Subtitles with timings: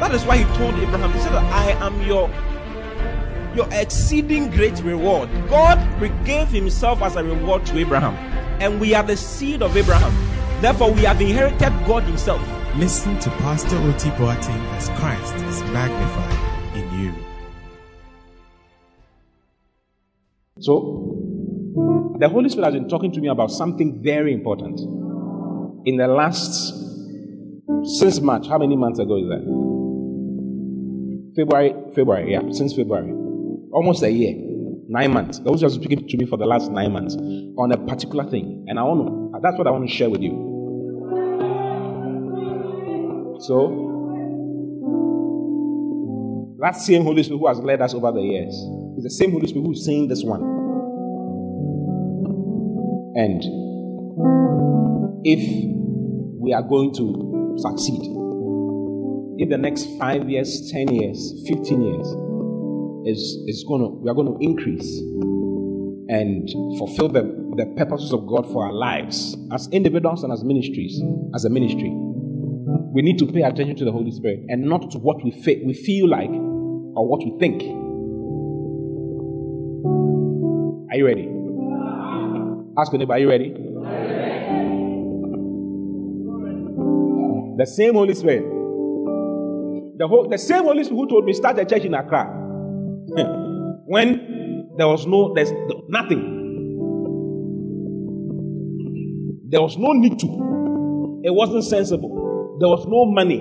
[0.00, 2.30] that is why He told Abraham, He said, I am your
[3.56, 5.30] your exceeding great reward.
[5.48, 5.78] God
[6.24, 8.14] gave Himself as a reward to Abraham,
[8.60, 10.12] and we are the seed of Abraham.
[10.60, 12.40] Therefore, we have inherited God Himself.
[12.76, 17.14] Listen to Pastor Oti Boateng as Christ is magnified in you.
[20.60, 24.78] So, the Holy Spirit has been talking to me about something very important.
[25.86, 26.74] In the last,
[27.98, 29.75] since March, how many months ago is that?
[31.36, 33.12] February, February, yeah, since February.
[33.70, 34.34] Almost a year,
[34.88, 35.38] nine months.
[35.44, 38.64] Holy Spirit speaking to me for the last nine months on a particular thing.
[38.68, 40.32] And I want to, that's what I want to share with you.
[43.40, 43.82] So,
[46.58, 48.54] that same Holy Spirit who has led us over the years
[48.96, 50.40] is the same Holy Spirit who is saying this one.
[53.14, 53.42] And
[55.22, 55.40] if
[56.40, 58.25] we are going to succeed,
[59.38, 62.06] if the next five years, 10 years, 15 years
[63.06, 64.98] is, is to, we are going to increase
[66.08, 66.48] and
[66.78, 67.22] fulfill the,
[67.56, 71.00] the purposes of God for our lives as individuals and as ministries,
[71.34, 71.90] as a ministry,
[72.94, 75.62] we need to pay attention to the Holy Spirit and not to what we, fe-
[75.64, 77.60] we feel like or what we think.
[80.90, 81.28] Are you ready?
[82.78, 83.50] Ask your neighbor, are you ready?
[87.58, 88.55] The same Holy Spirit.
[89.98, 92.26] The, whole, the same Holy Spirit who told me start a church in Accra.
[93.86, 95.50] when there was no, there's
[95.88, 96.34] nothing.
[99.48, 101.22] There was no need to.
[101.24, 102.56] It wasn't sensible.
[102.60, 103.38] There was no money.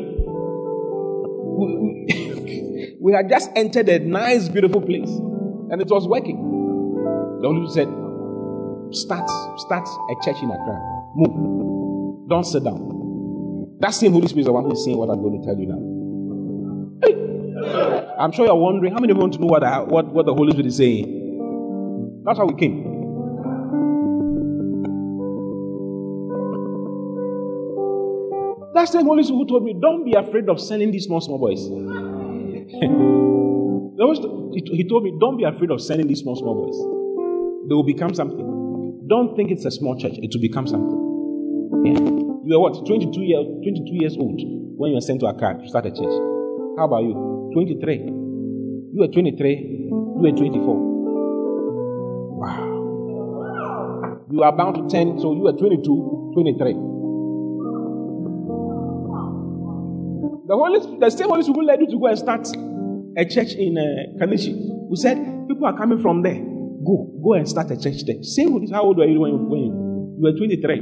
[1.58, 6.38] We, we, had just entered a nice, beautiful place, and it was working.
[7.42, 7.88] The Holy said,
[8.96, 9.28] Start,
[9.60, 10.80] start a church in Accra.
[11.16, 12.30] Move.
[12.30, 13.76] Don't sit down.
[13.80, 15.58] That same Holy Spirit is the one who is saying what I'm going to tell
[15.58, 15.95] you now.
[18.20, 20.26] I'm sure you're wondering how many of you want to know what, I, what, what
[20.26, 22.22] the Holy Spirit is saying?
[22.24, 22.96] That's how we came.
[28.74, 31.40] That same Holy Spirit who told me, Don't be afraid of sending these small, small
[31.40, 31.60] boys.
[34.76, 36.76] he told me, Don't be afraid of sending these small, small boys.
[37.70, 39.06] They will become something.
[39.08, 41.02] Don't think it's a small church, it will become something.
[41.86, 42.00] Yeah.
[42.46, 42.86] You were what?
[42.86, 44.40] 22 years, 22 years old
[44.78, 46.14] when you were sent to Accra to start a church.
[46.78, 47.35] How about you?
[47.56, 47.96] 23.
[47.96, 50.76] You were 23, you were 24.
[52.36, 52.76] Wow.
[54.30, 56.74] You are bound to 10, so you were 22, 23.
[60.48, 62.46] The Holy the same Holy Spirit led you to go and start
[63.18, 64.54] a church in uh, Kaneshie.
[64.90, 65.16] We said
[65.48, 66.36] people are coming from there.
[66.36, 68.22] Go, go and start a church there.
[68.22, 69.72] Same Holy How old were you when you, when you,
[70.18, 70.82] you were 23?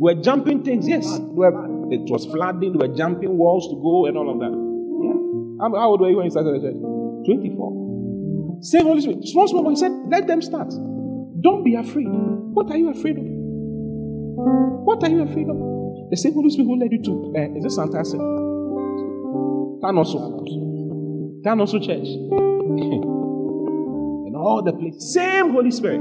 [0.00, 1.06] We were jumping things, yes.
[1.20, 4.54] Were, it was flooding, we were jumping walls to go and all of that.
[4.54, 5.18] Yeah.
[5.60, 6.78] How, old were you when you started the church?
[7.26, 8.62] 24.
[8.62, 9.26] Same Holy Spirit.
[9.26, 10.70] Small, small, he said, let them start.
[11.40, 12.06] Don't be afraid.
[12.08, 13.24] What are you afraid of?
[14.86, 15.56] What are you afraid of?
[16.10, 18.18] The same Holy Spirit who led you to, uh, is it Santasi?
[19.80, 20.44] Tanoso.
[21.42, 22.06] Tanoso Church.
[24.26, 25.12] and all the place.
[25.12, 26.00] Same Holy Spirit.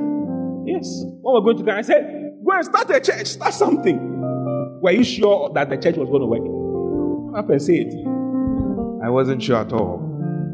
[0.66, 1.04] Yes.
[1.22, 4.09] When we're going to go, I said, go and start a church, start something.
[4.82, 6.40] Were you sure that the church was going to work?
[6.40, 7.94] Come up and say it.
[9.04, 10.00] I wasn't sure at all.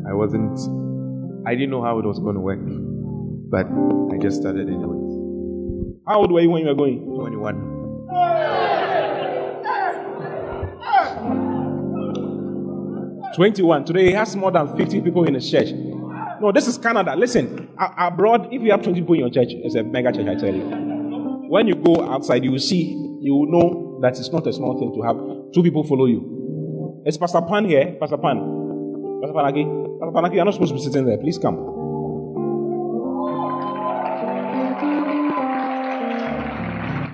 [0.09, 0.57] I wasn't,
[1.45, 2.59] I didn't know how it was going to work.
[3.51, 3.67] But
[4.13, 6.01] I just started anyways.
[6.07, 7.05] How old were you when you were going?
[7.05, 7.73] 21.
[13.35, 13.85] 21.
[13.85, 15.69] Today he has more than 50 people in his church.
[16.41, 17.15] No, this is Canada.
[17.15, 20.33] Listen, abroad, if you have 20 people in your church, it's a mega church, I
[20.33, 20.63] tell you.
[21.47, 22.91] When you go outside, you will see,
[23.21, 25.17] you will know that it's not a small thing to have
[25.51, 27.01] two people follow you.
[27.05, 27.97] It's Pastor Pan here.
[27.99, 28.37] Pastor Pan.
[29.19, 29.65] Pastor Panaki.
[29.99, 31.17] Pastor Panaki, you're not supposed to be sitting there.
[31.17, 31.57] Please come.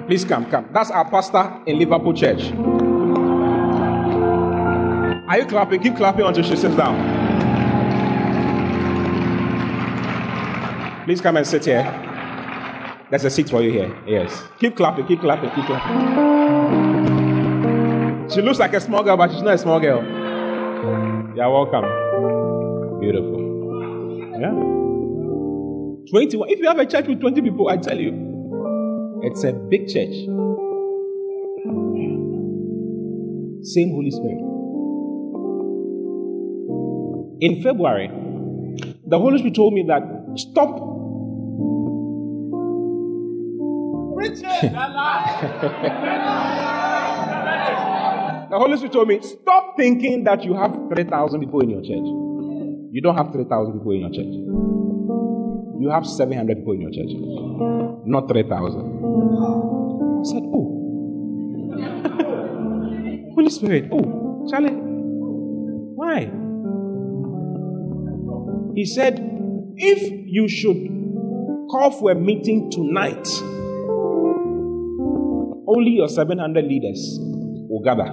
[0.06, 0.68] Please come, come.
[0.74, 2.52] That's our pastor in Liverpool Church.
[5.30, 5.82] Are you clapping?
[5.82, 6.98] Keep clapping until she sits down.
[11.06, 11.84] Please come and sit here.
[13.10, 13.98] There's a seat for you here.
[14.06, 14.44] Yes.
[14.60, 16.31] Keep clapping, keep clapping, keep clapping.
[18.34, 20.02] She looks like a small girl, but she's not a small girl.
[21.36, 21.86] You're welcome.
[23.00, 23.40] Beautiful.
[24.40, 24.52] Yeah.
[26.10, 26.50] 21.
[26.50, 30.14] If you have a church with 20 people, I tell you, it's a big church.
[33.64, 34.42] Same Holy Spirit.
[37.42, 38.10] In February,
[39.06, 40.04] the Holy Spirit told me that
[40.38, 41.01] stop.
[48.52, 52.06] The Holy Spirit told me stop thinking that you have 3,000 people in your church.
[52.92, 54.34] You don't have 3,000 people in your church.
[55.82, 57.12] You have 700 people in your church,
[58.06, 59.02] not 3,000.
[60.20, 60.78] I said, Oh,
[63.34, 64.76] Holy Spirit, oh, Charlie,
[65.96, 66.30] why?
[68.76, 69.20] He said,
[69.78, 70.88] If you should
[71.72, 73.28] call for a meeting tonight,
[75.72, 78.12] only your 700 leaders will gather.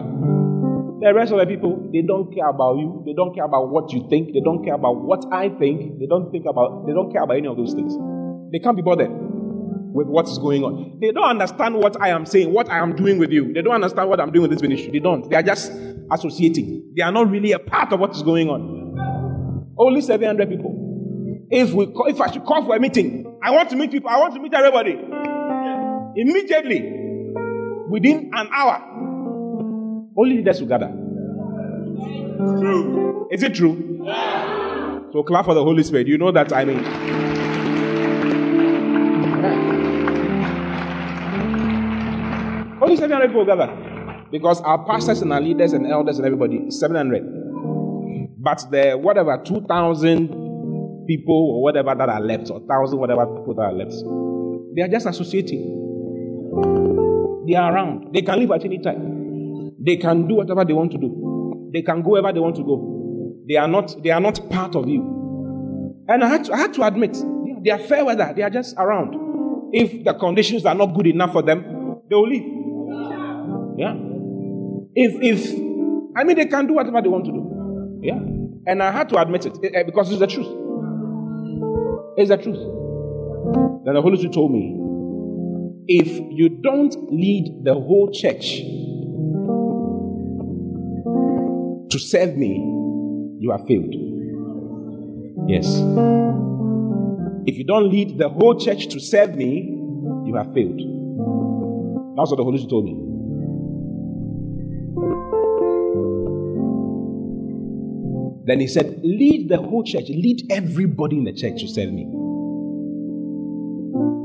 [1.00, 3.02] The rest of the people, they don't care about you.
[3.06, 4.32] They don't care about what you think.
[4.32, 5.98] They don't care about what I think.
[5.98, 7.94] They don't think about, they don't care about any of those things.
[8.52, 10.98] They can't be bothered with what is going on.
[11.00, 13.52] They don't understand what I am saying, what I am doing with you.
[13.52, 14.90] They don't understand what I'm doing with this ministry.
[14.92, 15.28] They don't.
[15.28, 15.72] They are just
[16.10, 16.94] associating.
[16.96, 19.74] They are not really a part of what is going on.
[19.78, 21.46] Only 700 people.
[21.50, 24.10] If we, if I should call for a meeting, I want to meet people.
[24.10, 24.98] I want to meet everybody
[26.18, 26.78] immediately,
[27.88, 28.82] within an hour.
[30.16, 30.92] Only leaders will gather.
[32.38, 33.28] True.
[33.30, 34.02] Is it true?
[34.04, 35.00] Yeah.
[35.12, 36.06] So clap for the Holy Spirit.
[36.06, 36.84] You know that I mean.
[42.82, 43.68] Only 700 people gather.
[44.30, 47.24] Because our pastors and our leaders and elders and everybody, 700.
[48.38, 50.28] But the whatever, 2,000
[51.06, 53.94] people or whatever that are left, or 1,000 whatever people that are left,
[54.76, 55.87] they are just associating.
[57.48, 58.12] They are around.
[58.12, 59.72] They can leave at any time.
[59.80, 61.70] They can do whatever they want to do.
[61.72, 63.42] They can go wherever they want to go.
[63.48, 66.04] They are not, they are not part of you.
[66.08, 67.16] And I had to, I had to admit,
[67.64, 68.34] they are fair weather.
[68.36, 69.14] They are just around.
[69.72, 71.62] If the conditions are not good enough for them,
[72.10, 72.44] they will leave.
[73.78, 73.94] Yeah.
[74.94, 75.54] If, if,
[76.16, 78.00] I mean, they can do whatever they want to do.
[78.02, 78.18] Yeah.
[78.66, 80.48] And I had to admit it eh, eh, because it's the truth.
[82.18, 82.58] It's the truth.
[83.86, 84.77] Then the Holy Spirit told me
[85.88, 88.58] if you don't lead the whole church
[91.90, 92.56] to serve me,
[93.40, 93.94] you have failed.
[95.48, 95.66] Yes.
[97.46, 99.64] If you don't lead the whole church to serve me,
[100.26, 100.78] you have failed.
[102.18, 103.04] That's what the Holy Spirit told me.
[108.44, 112.06] Then he said, Lead the whole church, lead everybody in the church to serve me.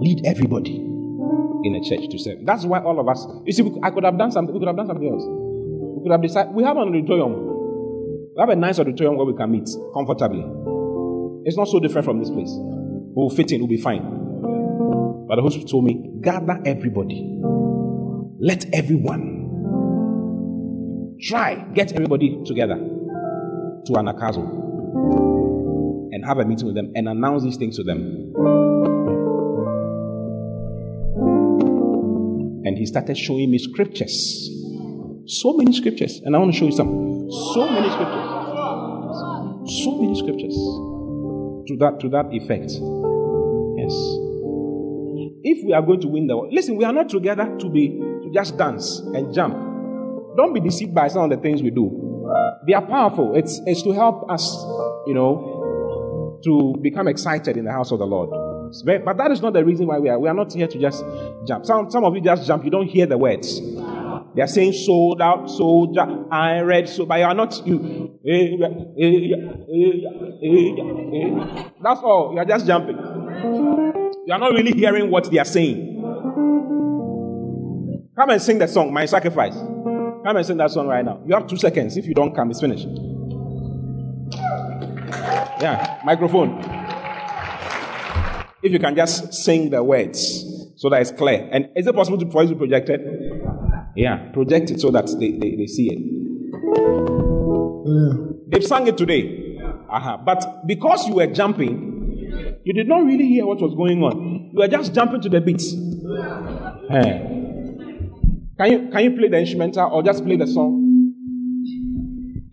[0.02, 0.93] Lead everybody
[1.64, 2.40] in a church to serve.
[2.46, 4.78] That's why all of us, you see, I could have done something, we could have
[4.78, 5.24] done something else.
[5.26, 7.34] We could have decided, we have an auditorium.
[8.36, 10.44] We have a nice auditorium where we can meet comfortably.
[11.46, 12.52] It's not so different from this place.
[12.52, 14.02] We'll fit in, we'll be fine.
[15.28, 17.40] But the host told me, gather everybody.
[18.40, 19.42] Let everyone
[21.22, 24.62] try, get everybody together to Anagkazo
[26.12, 28.34] and have a meeting with them and announce these things to them.
[32.66, 34.50] And he started showing me scriptures.
[35.26, 36.22] So many scriptures.
[36.24, 37.30] And I want to show you some.
[37.54, 38.30] So many scriptures.
[39.84, 40.56] So many scriptures.
[41.68, 42.72] To that, to that effect.
[43.80, 43.94] Yes.
[45.46, 47.88] If we are going to win the world, listen, we are not together to be
[47.88, 49.54] to just dance and jump.
[50.38, 52.00] Don't be deceived by some of the things we do.
[52.68, 53.36] They are powerful.
[53.36, 54.44] It's, it's to help us,
[55.06, 58.30] you know, to become excited in the house of the Lord.
[58.82, 60.18] Very, but that is not the reason why we are.
[60.20, 61.04] We are not here to just
[61.46, 61.66] jump.
[61.66, 62.64] Some, some of you just jump.
[62.64, 63.62] You don't hear the words.
[64.36, 68.20] They are saying sold out, soldier, I read so, but you are not you.
[68.26, 68.58] Eh,
[69.00, 69.26] eh,
[70.44, 72.32] eh, That's all.
[72.34, 72.98] You are just jumping.
[72.98, 75.92] You are not really hearing what they are saying.
[78.16, 79.56] Come and sing the song, My Sacrifice.
[79.56, 81.22] Come and sing that song right now.
[81.28, 81.98] You have two seconds.
[81.98, 82.88] If you don't come, it's finished.
[85.62, 86.83] Yeah, microphone.
[88.64, 91.50] If you can just sing the words so that it's clear.
[91.52, 93.02] And is it possible to, for you to project it?
[93.96, 96.00] Yeah, project it so that they, they, they see it.
[97.86, 98.14] Yeah.
[98.48, 99.60] They've sung it today.
[99.90, 100.18] Uh-huh.
[100.26, 104.52] But because you were jumping, you did not really hear what was going on.
[104.54, 105.72] You were just jumping to the beats.
[106.90, 107.30] Hey.
[108.58, 110.80] Can you can you play the instrumental or just play the song?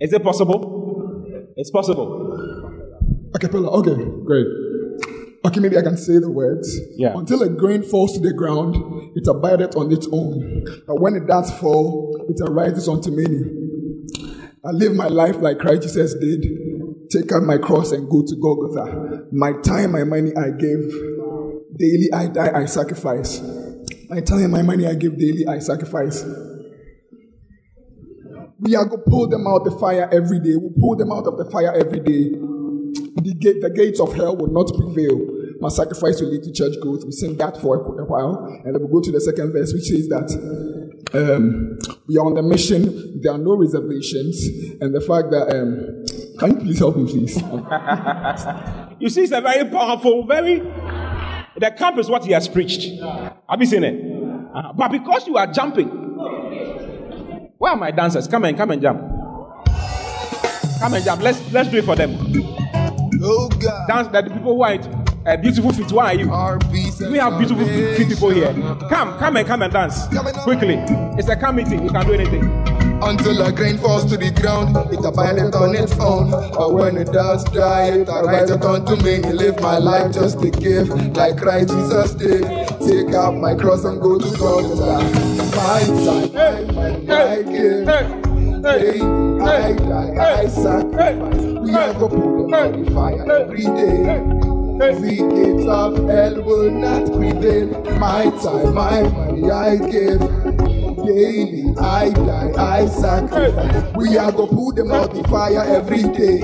[0.00, 1.52] Is it possible?
[1.56, 3.30] It's possible.
[3.32, 3.68] Acapella.
[3.78, 4.46] Okay, great.
[5.42, 6.78] Okay, maybe I can say the words.
[6.96, 7.12] Yeah.
[7.14, 8.76] Until a grain falls to the ground,
[9.16, 10.64] it abideth on its own.
[10.86, 13.40] But when it does fall, it arises unto many.
[14.62, 16.44] I live my life like Christ Jesus did.
[17.10, 19.26] Take up my cross and go to Golgotha.
[19.32, 20.92] My time, my money I give.
[21.76, 23.40] Daily I die, I sacrifice.
[24.10, 26.22] My time, my money I give daily, I sacrifice.
[28.60, 30.54] We are going to pull them out of the fire every day.
[30.56, 32.36] We pull them out of the fire every day.
[33.22, 35.18] The, gate, the gates of hell will not prevail.
[35.60, 37.04] My sacrifice will lead to church growth.
[37.04, 39.72] We sing that for a, a while, and then we go to the second verse,
[39.72, 40.28] which says that
[41.12, 41.78] um,
[42.08, 43.20] we are on the mission.
[43.20, 44.42] There are no reservations,
[44.80, 46.04] and the fact that um,
[46.38, 47.36] can you please help me, please?
[49.00, 50.58] You see, it's a very powerful, very.
[50.58, 53.00] The camp is what he has preached.
[53.00, 53.94] Have you seen it?
[54.54, 55.88] Uh, but because you are jumping,
[57.56, 58.28] where are my dancers?
[58.28, 59.00] Come and come and jump.
[60.80, 61.22] Come and jump.
[61.22, 62.12] Let's let's do it for them.
[63.22, 63.86] Oh God.
[63.88, 64.78] Dance that the people who are
[65.26, 65.92] uh, beautiful feet.
[65.92, 66.28] Why are you?
[67.10, 68.52] We have beautiful feet, feet people here.
[68.88, 70.06] Come, come and come and dance
[70.42, 70.76] quickly.
[71.18, 71.82] It's a camp meeting.
[71.84, 72.44] You can do anything.
[73.02, 76.30] Until the grain falls to the ground, it abideth on its own.
[76.30, 79.18] But when it does dry, it ariseth unto me.
[79.18, 82.42] Live my life just to give, like Christ Jesus did.
[82.80, 85.00] Take up my cross and go to Golgotha.
[85.56, 87.86] My time, my money I give.
[88.62, 91.42] Hey, I die, I sacrifice.
[91.42, 94.40] We are go the fire every day.
[94.80, 94.92] The
[95.34, 97.68] gates of hell will not prevail.
[97.98, 100.20] My time, my money I give.
[101.06, 103.96] Daily I die, I sacrifice.
[103.96, 106.40] We are go put them out the fire every day.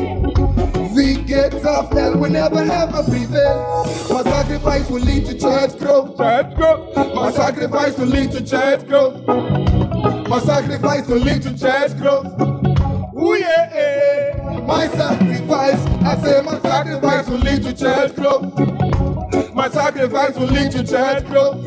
[0.95, 3.85] The gates of hell will never ever prevail.
[4.11, 6.17] My sacrifice will lead to church growth.
[6.17, 6.93] Church go.
[7.15, 9.27] My sacrifice will lead to church growth.
[10.29, 12.27] My sacrifice will lead to church growth.
[13.19, 14.16] Ooh yeah, eh.
[14.67, 15.87] My sacrifice.
[16.03, 19.55] I say my sacrifice will lead to church growth.
[19.55, 21.67] My sacrifice will lead to church growth.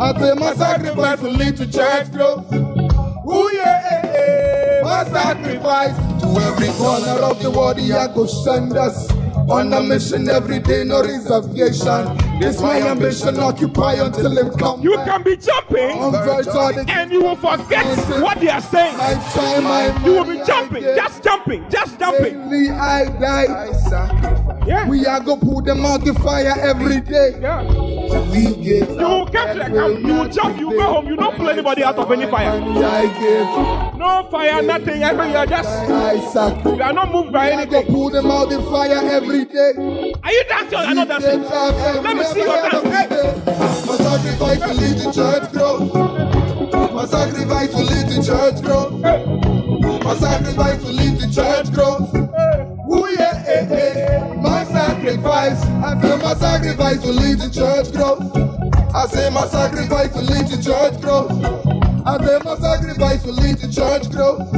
[0.00, 2.52] I say my sacrifice will lead to church growth.
[2.52, 7.78] Ooh yeah, my sacrifice to every corner of the world.
[7.78, 9.10] He go send us
[9.50, 12.29] on a mission every day, no reservation.
[12.40, 14.80] This my ambition, occupy until him come.
[14.80, 17.84] You can be jumping On verge of the and you will forget
[18.22, 18.96] what they are saying.
[18.96, 22.40] my time, my You will be jumping, just jumping, just jumping.
[22.72, 24.66] I die.
[24.66, 24.88] Yeah.
[24.88, 27.38] We are going to put them out the fire every day.
[27.40, 27.62] Yeah.
[28.30, 31.16] We get You will come to the camp, you will jump, you go home, you
[31.16, 32.58] don't pull anybody out of any fire.
[32.60, 33.98] Money I give.
[33.98, 35.02] No fire, nothing.
[35.02, 37.94] Every you are just you are not moved by We are go anything.
[37.94, 40.12] put them out the fire every day.
[40.22, 41.42] Are you dancing or not dancing?
[41.42, 42.88] Let me see your dance.
[42.90, 43.20] Hey.
[43.86, 45.94] My sacrifice will lead to church growth.
[46.92, 48.92] My sacrifice will lead to church growth.
[50.04, 52.14] My sacrifice will lead to church growth.
[52.92, 54.34] Ooh yeah, eh, eh.
[54.36, 55.62] My sacrifice.
[55.64, 58.22] I feel my sacrifice will lead to church growth.
[58.94, 61.30] I say my sacrifice will lead to church growth.
[62.06, 64.52] I say my sacrifice will lead to church growth.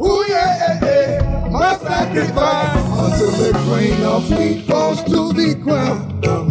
[0.00, 1.48] Ooh yeah, eh, eh.
[1.50, 6.43] My sacrifice until the grain of wheat falls to the ground.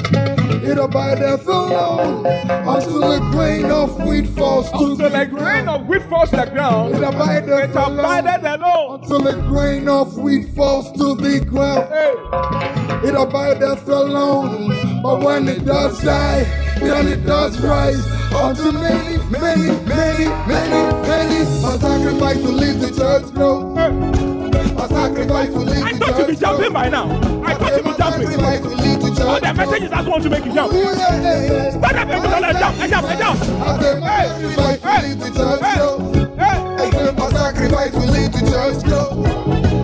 [0.73, 6.01] It abideth alone until the grain of wheat falls to the the grain of wheat
[6.09, 6.95] falls to the ground.
[6.95, 9.01] It abideth alone abided alone.
[9.03, 11.89] until the grain of wheat falls to the ground.
[11.89, 13.07] Hey.
[13.07, 16.43] It abideth alone, but when it does die,
[16.79, 18.03] then it does rise.
[18.33, 21.61] Unto many, many, many, many, many.
[21.61, 24.32] My sacrifice will lead to church growth.
[24.73, 27.05] My sacrifice will lead I thought you'd be jumping by now.
[27.43, 28.27] I thought you'd be jumping.
[28.27, 30.71] sacrifice will lead to Oh, church the message is just want to make you jump.
[30.73, 32.55] Stand up and do that.
[32.59, 33.39] Jump, and jump, and jump.
[33.41, 36.15] I said my sacrifice will lead to church growth.
[36.37, 36.57] Hey.
[36.83, 39.25] I sacrifice will lead to church growth.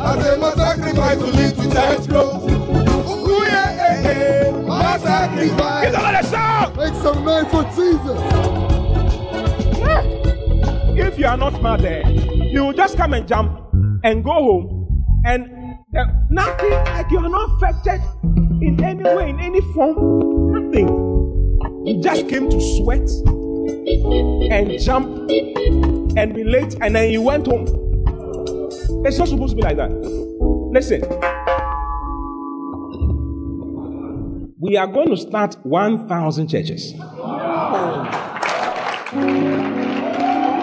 [0.01, 2.43] I said my sacrifice will lead to church growth.
[2.49, 4.51] Ooh yeah, yeah, yeah.
[4.67, 5.91] My Give sacrifice.
[5.91, 6.75] the Lord a shout.
[6.75, 8.19] Make some noise for Jesus.
[10.97, 13.61] If you are not smart there, you will just come and jump
[14.03, 15.49] and go home and
[15.97, 18.01] uh, nothing like you are not affected
[18.61, 20.87] in any way, in any form, nothing.
[21.85, 23.09] You just came to sweat
[24.51, 25.07] and jump
[26.17, 27.67] and be late and then you went home.
[29.05, 29.91] It's not supposed to be like that.
[30.71, 31.01] Listen.
[34.61, 36.93] We are going to start 1,000 churches.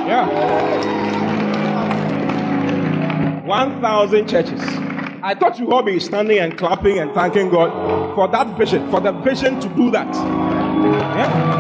[0.07, 1.06] Yeah.
[3.47, 4.61] 1,000 churches.
[5.23, 9.01] I thought you all be standing and clapping and thanking God for that vision, for
[9.01, 10.15] the vision to do that.
[10.15, 11.57] Yeah.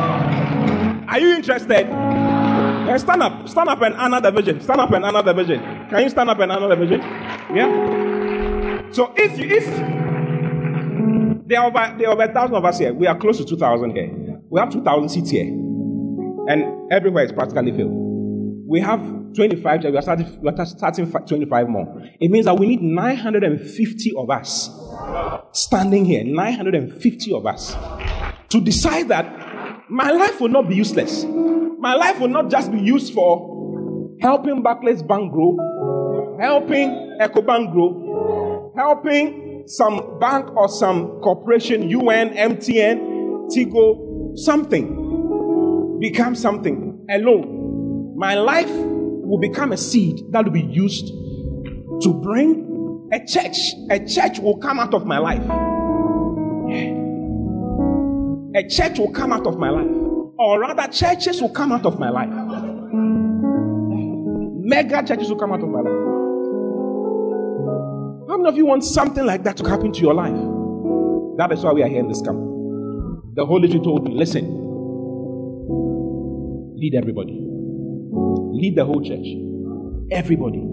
[1.08, 1.86] Are you interested?
[1.86, 4.60] Eh, stand up, stand up and honor the vision.
[4.60, 5.60] Stand up and honor the vision.
[5.88, 7.00] Can you stand up and honor the vision?
[7.54, 8.90] Yeah.
[8.92, 9.64] So if you, if
[11.48, 13.44] there are over, there are over a thousand of us here, we are close to
[13.44, 14.10] two thousand here.
[14.48, 18.05] We have two thousand seats here, and everywhere is practically filled.
[18.66, 19.00] We have
[19.34, 22.02] 25, we are, starting, we are starting 25 more.
[22.20, 24.70] It means that we need 950 of us
[25.52, 27.76] standing here, 950 of us,
[28.48, 31.24] to decide that my life will not be useless.
[31.78, 38.72] My life will not just be used for helping Barclays Bank grow, helping EcoBank grow,
[38.76, 47.55] helping some bank or some corporation, UN, MTN, Tigo, something, become something alone.
[48.16, 53.58] My life will become a seed that will be used to bring a church.
[53.90, 55.42] A church will come out of my life.
[58.56, 59.94] A church will come out of my life.
[60.38, 62.30] Or rather, churches will come out of my life.
[64.64, 65.92] Mega churches will come out of my life.
[68.30, 70.34] How many of you want something like that to happen to your life?
[71.36, 72.38] That is why we are here in this camp.
[73.34, 74.46] The Holy Spirit told me, listen,
[76.78, 77.45] lead everybody.
[78.56, 79.26] Lead the whole church.
[80.10, 80.64] Everybody.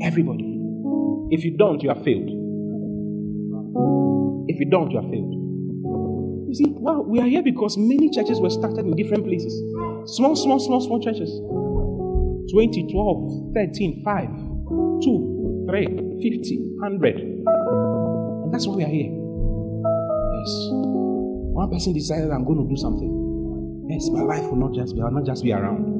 [0.00, 0.48] Everybody.
[1.30, 2.24] If you don't, you have failed.
[4.48, 5.34] If you don't, you have failed.
[6.48, 9.52] You see, well, we are here because many churches were started in different places.
[10.16, 11.28] Small, small, small, small churches.
[12.50, 14.28] 20, 12, 13, 5,
[15.04, 15.86] 2, 3,
[16.22, 17.16] 50, 100.
[18.48, 19.12] And that's why we are here.
[19.12, 20.50] Yes.
[21.52, 23.84] One person decided I'm going to do something.
[23.90, 25.97] Yes, my life will not just be, I'll not just be around.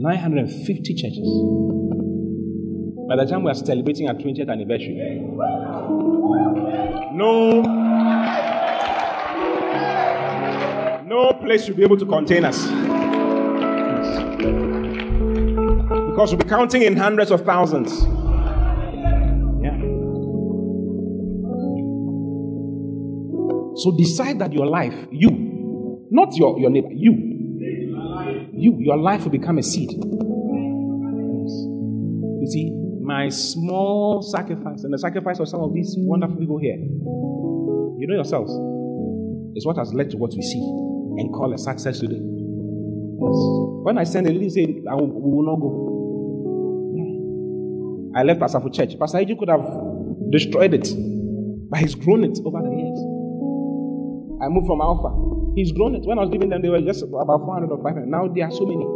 [0.00, 1.28] 950 churches.
[3.06, 5.20] By the time we are celebrating our 20th anniversary,
[7.12, 7.60] no,
[11.04, 12.66] no place will be able to contain us.
[16.08, 17.92] Because we'll be counting in hundreds of thousands.
[19.62, 19.76] Yeah.
[23.76, 27.29] So decide that your life, you, not your, your neighbor, you,
[28.60, 29.90] you, your life will become a seed.
[32.40, 32.70] You see,
[33.02, 38.14] my small sacrifice and the sacrifice of some of these wonderful people here, you know
[38.14, 38.52] yourselves,
[39.56, 42.20] is what has led to what we see and call a success today.
[42.20, 45.86] When I send a lady say, I will, we will not go.
[48.14, 48.98] I left Asafo Church.
[48.98, 49.64] Pastor Eji could have
[50.30, 50.88] destroyed it,
[51.70, 52.98] but he's grown it over the years.
[54.42, 55.39] I moved from Alpha.
[55.60, 56.04] He's grown it.
[56.04, 58.08] When I was giving them, they were just about 400 or 500.
[58.08, 58.86] Now there are so many.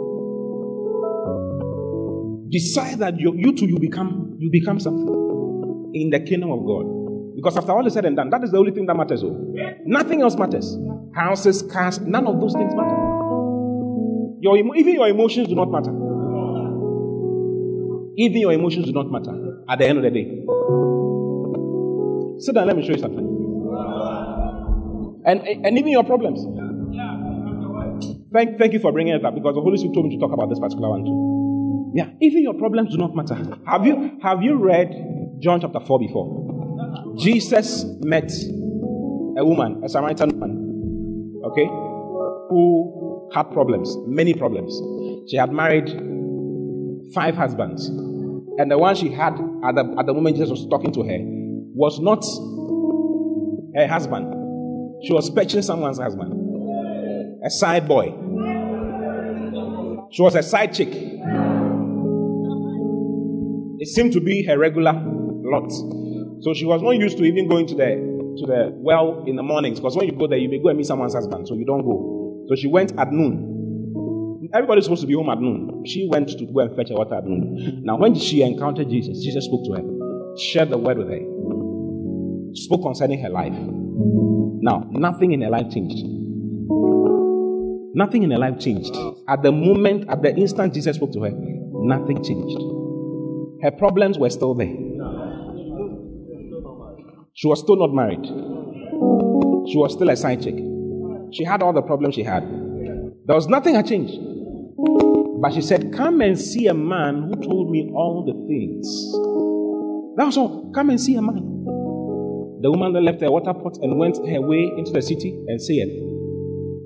[2.48, 7.37] Decide that you, you too, you become, you become something in the kingdom of God.
[7.37, 9.22] Because after all is said and done, that is the only thing that matters.
[9.22, 9.37] Oh.
[9.85, 10.74] Nothing else matters.
[11.14, 12.96] Houses, cars, none of those things matter.
[14.40, 15.92] Your, even your emotions do not matter.
[18.16, 19.35] Even your emotions do not matter
[19.68, 20.31] at the end of the day.
[22.38, 23.34] Sit down, let me show you something
[25.24, 26.40] and, and even your problems.
[28.32, 30.32] Thank, thank you for bringing it up because the Holy Spirit told me to talk
[30.32, 31.92] about this particular one too.
[31.94, 33.37] Yeah, even your problems do not matter.
[33.66, 34.90] Have you have you read
[35.40, 37.16] John chapter 4 before?
[37.16, 38.32] Jesus met
[39.38, 41.66] a woman, a Samaritan woman, okay,
[42.50, 44.74] who had problems, many problems.
[45.30, 45.88] She had married
[47.14, 49.34] five husbands, and the one she had
[49.64, 52.24] at the, at the moment Jesus was talking to her was not
[53.76, 54.34] her husband,
[55.02, 56.33] she was fetching someone's husband,
[57.44, 58.07] a side boy.
[60.11, 60.88] She was a side chick.
[63.80, 65.70] It seemed to be her regular lot.
[66.40, 69.42] So she was not used to even going to the to the well in the
[69.42, 71.64] mornings because when you go there, you may go and meet someone's husband, so you
[71.64, 72.44] don't go.
[72.48, 74.50] So she went at noon.
[74.52, 75.85] Everybody's supposed to be home at noon.
[75.87, 77.83] She went to go and fetch her water at noon.
[77.83, 81.20] Now, when she encountered Jesus, Jesus spoke to her, shared the word with her,
[82.54, 83.54] spoke concerning her life.
[84.64, 86.03] Now, nothing in her life changed.
[87.94, 88.96] Nothing in her life changed.
[89.29, 92.59] At the moment, at the instant Jesus spoke to her, nothing changed.
[93.62, 94.74] Her problems were still there.
[97.35, 98.24] She was still not married.
[99.70, 100.57] She was still a side chick.
[101.35, 102.44] She had all the problems she had.
[103.27, 104.18] There was nothing had changed.
[105.42, 108.87] But she said, Come and see a man who told me all the things.
[110.16, 110.72] That was all.
[110.74, 111.63] Come and see a man.
[112.64, 115.87] The woman left her water pot and went her way into the city and said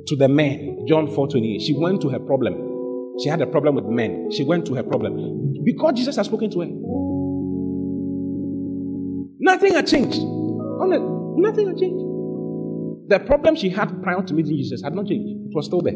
[0.08, 1.60] to the men, John 4:28.
[1.62, 3.14] she went to her problem.
[3.22, 4.28] She had a problem with men.
[4.32, 5.62] She went to her problem.
[5.62, 6.66] Because Jesus had spoken to her.
[9.38, 10.20] Nothing had changed.
[10.20, 12.04] Nothing had changed.
[13.08, 15.48] The problem she had prior to meeting Jesus had not changed.
[15.48, 15.94] It was still there.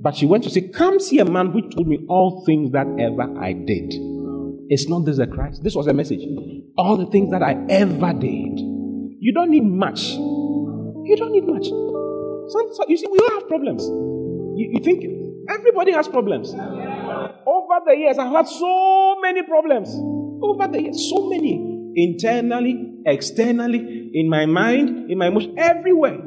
[0.00, 2.86] But she went to say, Come see a man who told me all things that
[3.00, 3.94] ever I did.
[4.68, 5.64] It's not this the Christ.
[5.64, 6.22] This was a message.
[6.78, 8.75] All the things that I ever did.
[9.18, 10.10] You don't need much.
[10.10, 11.66] You don't need much.
[11.66, 13.82] So, you see, we all have problems.
[13.84, 15.04] You, you think
[15.48, 16.52] everybody has problems.
[16.52, 19.88] Over the years, I've had so many problems.
[20.42, 21.74] Over the years, so many.
[21.96, 26.18] Internally, externally, in my mind, in my emotion, everywhere.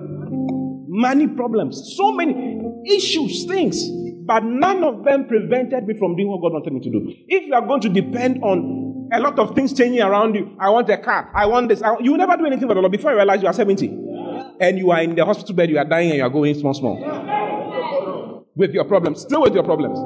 [0.87, 1.93] Many problems.
[1.95, 3.87] So many issues, things.
[4.25, 7.13] But none of them prevented me from doing what God wanted me to do.
[7.27, 10.69] If you are going to depend on a lot of things changing around you, I
[10.69, 13.11] want a car, I want this, I, you never do anything for the Lord before
[13.11, 13.87] you realize you are 70.
[14.59, 16.73] And you are in the hospital bed, you are dying, and you are going small,
[16.73, 18.45] small.
[18.55, 19.97] With your problems, still with your problems.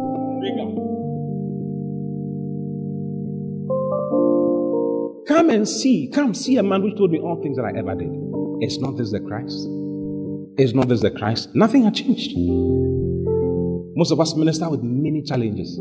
[5.27, 7.95] Come and see, come see a man who told me all things that I ever
[7.95, 8.11] did.
[8.59, 9.67] It's not this the Christ.
[10.57, 11.55] It's not this the Christ.
[11.55, 12.33] Nothing had changed.
[13.95, 15.79] Most of us minister with many challenges.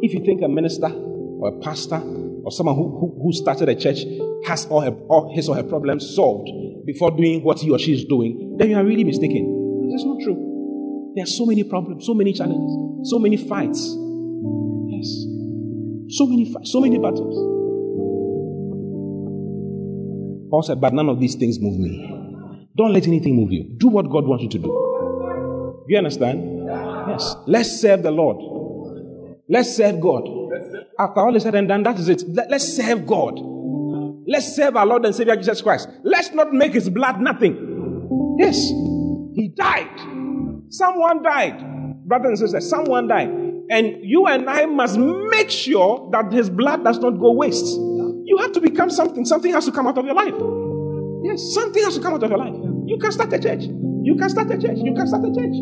[0.00, 2.00] If you think a minister or a pastor
[2.44, 4.04] or someone who, who, who started a church
[4.46, 6.50] has all, her, all his or her problems solved
[6.86, 9.90] before doing what he or she is doing, then you are really mistaken.
[9.92, 11.12] It's not true.
[11.14, 13.80] There are so many problems, so many challenges, so many fights.
[14.88, 15.08] Yes.
[16.16, 17.36] So many fights, so many battles.
[20.50, 22.68] Paul said, But none of these things move me.
[22.76, 23.74] Don't let anything move you.
[23.76, 24.68] Do what God wants you to do.
[24.68, 26.68] Do you understand?
[27.08, 27.34] Yes.
[27.46, 28.36] Let's serve the Lord.
[29.48, 30.22] Let's serve God.
[31.02, 32.22] After all is said and done, that is it.
[32.28, 33.40] Let, us serve God.
[34.24, 35.88] Let's serve our Lord and Savior Jesus Christ.
[36.04, 38.36] Let's not make his blood nothing.
[38.38, 38.56] Yes.
[39.34, 39.90] He died.
[40.68, 41.58] Someone died.
[42.06, 43.30] Brothers and sisters, someone died.
[43.68, 47.66] And you and I must make sure that his blood does not go waste.
[47.66, 49.24] You have to become something.
[49.24, 50.34] Something has to come out of your life.
[51.24, 52.54] Yes, something has to come out of your life.
[52.86, 53.62] You can start a church.
[53.64, 54.78] You can start a church.
[54.78, 55.56] You can start a church.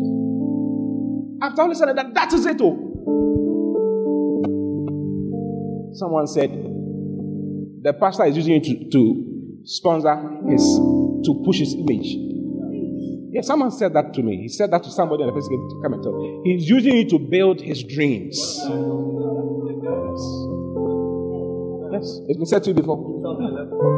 [1.41, 2.61] After all is said and done, that is it.
[2.61, 3.40] Oh.
[5.93, 6.51] Someone said,
[7.83, 10.15] the pastor is using it to, to sponsor
[10.47, 10.61] his,
[11.25, 12.15] to push his image.
[13.33, 14.41] Yeah, someone said that to me.
[14.41, 16.41] He said that to somebody, and the person came to come and tell.
[16.43, 18.37] He's using it to build his dreams.
[21.91, 22.19] Yes.
[22.27, 22.97] It's been said to you before.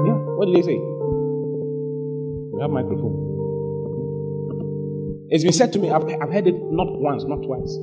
[0.05, 0.17] Yeah.
[0.37, 0.77] What did they say?
[2.53, 3.31] We have microphone.
[5.29, 7.77] It's been said to me, I've, I've heard it not once, not twice.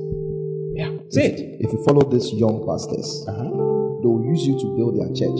[0.73, 1.57] Yeah, say if, it.
[1.59, 3.70] If you follow these young pastors, Uh-huh.
[4.01, 5.39] They will use you to build their church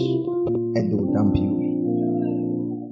[0.76, 1.50] and they will dump you.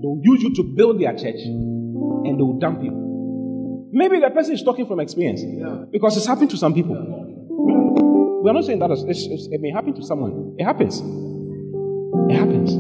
[0.03, 3.89] They'll use you to build their church and they will dump you.
[3.93, 5.43] Maybe the person is talking from experience
[5.91, 6.97] because it's happened to some people.
[8.43, 10.55] We're not saying that it's, it's- it may happen to someone.
[10.59, 11.01] It happens.
[12.31, 12.71] It happens.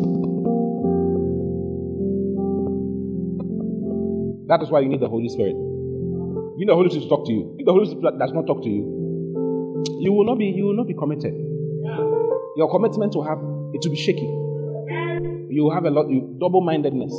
[4.48, 5.54] That is why you need the Holy Spirit.
[5.54, 7.54] You need the Holy Spirit to talk to you.
[7.58, 8.82] If the Holy Spirit does not talk to you,
[10.00, 11.34] you will not be you will not be committed.
[12.56, 14.26] Your commitment will have it will be shaky.
[15.52, 17.12] You have a lot you double-mindedness.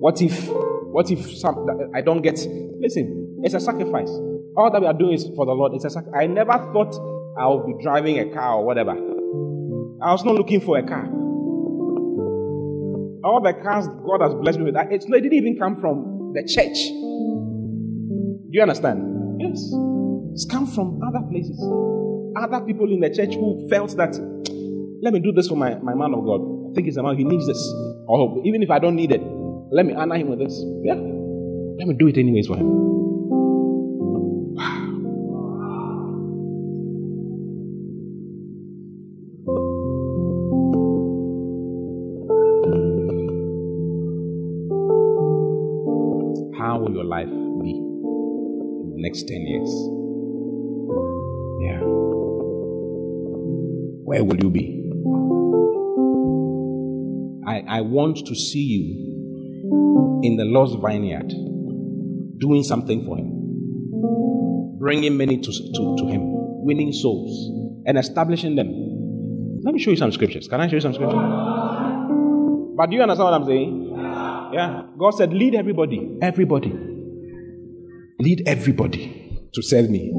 [0.00, 0.48] What if
[0.92, 2.38] what if some I don't get
[2.80, 4.10] listen, it's a sacrifice.
[4.56, 5.72] All that we are doing is for the Lord.
[5.74, 6.94] It's a sac- I never thought
[7.38, 8.92] I would be driving a car or whatever.
[10.02, 11.06] I was not looking for a car.
[13.24, 16.42] All the cars God has blessed me with, it's, it didn't even come from the
[16.42, 16.76] church.
[18.50, 19.40] Do you understand?
[19.40, 19.72] Yes.
[20.32, 21.56] It's come from other places.
[22.36, 24.16] Other people in the church who felt that,
[25.02, 26.40] let me do this for my, my man of God.
[26.70, 27.60] I think he's a man, he needs this.
[28.06, 29.22] Or even if I don't need it,
[29.70, 30.54] let me honor him with this.
[30.82, 30.94] Yeah.
[30.94, 32.91] Let me do it anyways for him.
[57.92, 61.28] Want to see you in the Lord's vineyard
[62.38, 66.20] doing something for Him, bringing many to, to, to Him,
[66.64, 68.68] winning souls, and establishing them.
[69.64, 70.48] Let me show you some scriptures.
[70.48, 71.20] Can I show you some scriptures?
[72.76, 73.90] But do you understand what I'm saying?
[74.52, 74.82] Yeah.
[74.98, 76.18] God said, lead everybody.
[76.20, 76.72] Everybody.
[78.18, 80.12] Lead everybody to serve me.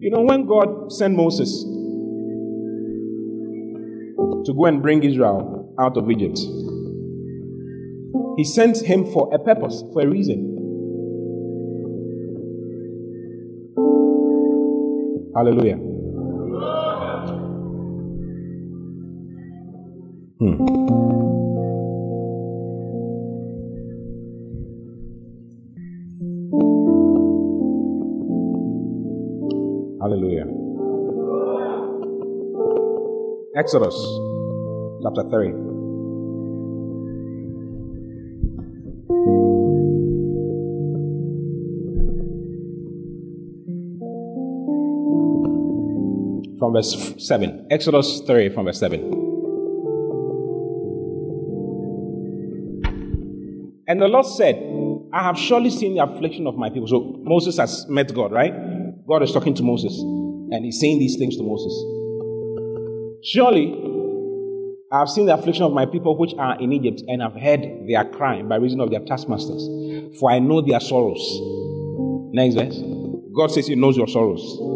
[0.00, 1.50] You know, when God sent Moses
[4.46, 6.38] to go and bring Israel out of Egypt,
[8.36, 10.52] he sent him for a purpose, for a reason.
[15.34, 15.76] Hallelujah.
[20.38, 20.56] Hmm.
[30.00, 30.46] Hallelujah.
[33.56, 33.96] Exodus
[35.02, 35.65] chapter 3.
[46.66, 47.68] From verse 7.
[47.70, 49.00] Exodus 3 from verse 7.
[53.88, 54.56] And the Lord said,
[55.12, 56.88] I have surely seen the affliction of my people.
[56.88, 58.52] So Moses has met God, right?
[59.06, 61.72] God is talking to Moses, and he's saying these things to Moses.
[63.22, 63.72] Surely
[64.90, 67.60] I have seen the affliction of my people which are in Egypt, and have heard
[67.88, 71.22] their crying by reason of their taskmasters, for I know their sorrows.
[72.32, 72.82] Next verse.
[73.36, 74.75] God says He knows your sorrows.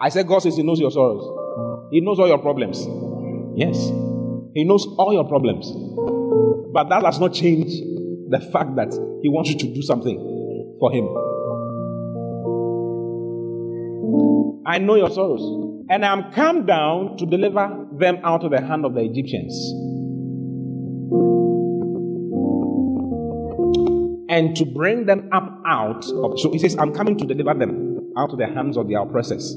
[0.00, 1.88] I said, God says He knows your sorrows.
[1.90, 2.78] He knows all your problems.
[3.56, 3.76] Yes.
[4.54, 5.70] He knows all your problems.
[6.72, 7.70] But that does not change
[8.28, 11.08] the fact that He wants you to do something for Him.
[14.66, 15.66] I know your sorrows.
[15.88, 19.54] And I am come down to deliver them out of the hand of the Egyptians.
[24.28, 26.40] And to bring them up out of.
[26.40, 29.56] So he says, I'm coming to deliver them out of the hands of their oppressors.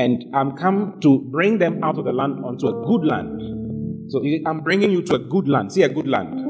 [0.00, 4.10] And I'm come to bring them out of the land onto a good land.
[4.10, 5.72] So I'm bringing you to a good land.
[5.72, 6.40] See a good land.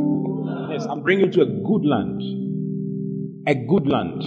[0.70, 2.22] Yes, I'm bringing you to a good land.
[3.48, 4.22] A good land.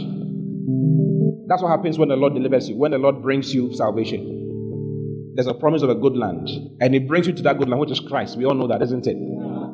[1.47, 5.31] That's what happens when the Lord delivers you, when the Lord brings you salvation.
[5.35, 6.49] There's a promise of a good land,
[6.81, 8.37] and He brings you to that good land, which is Christ.
[8.37, 9.15] We all know that, isn't it?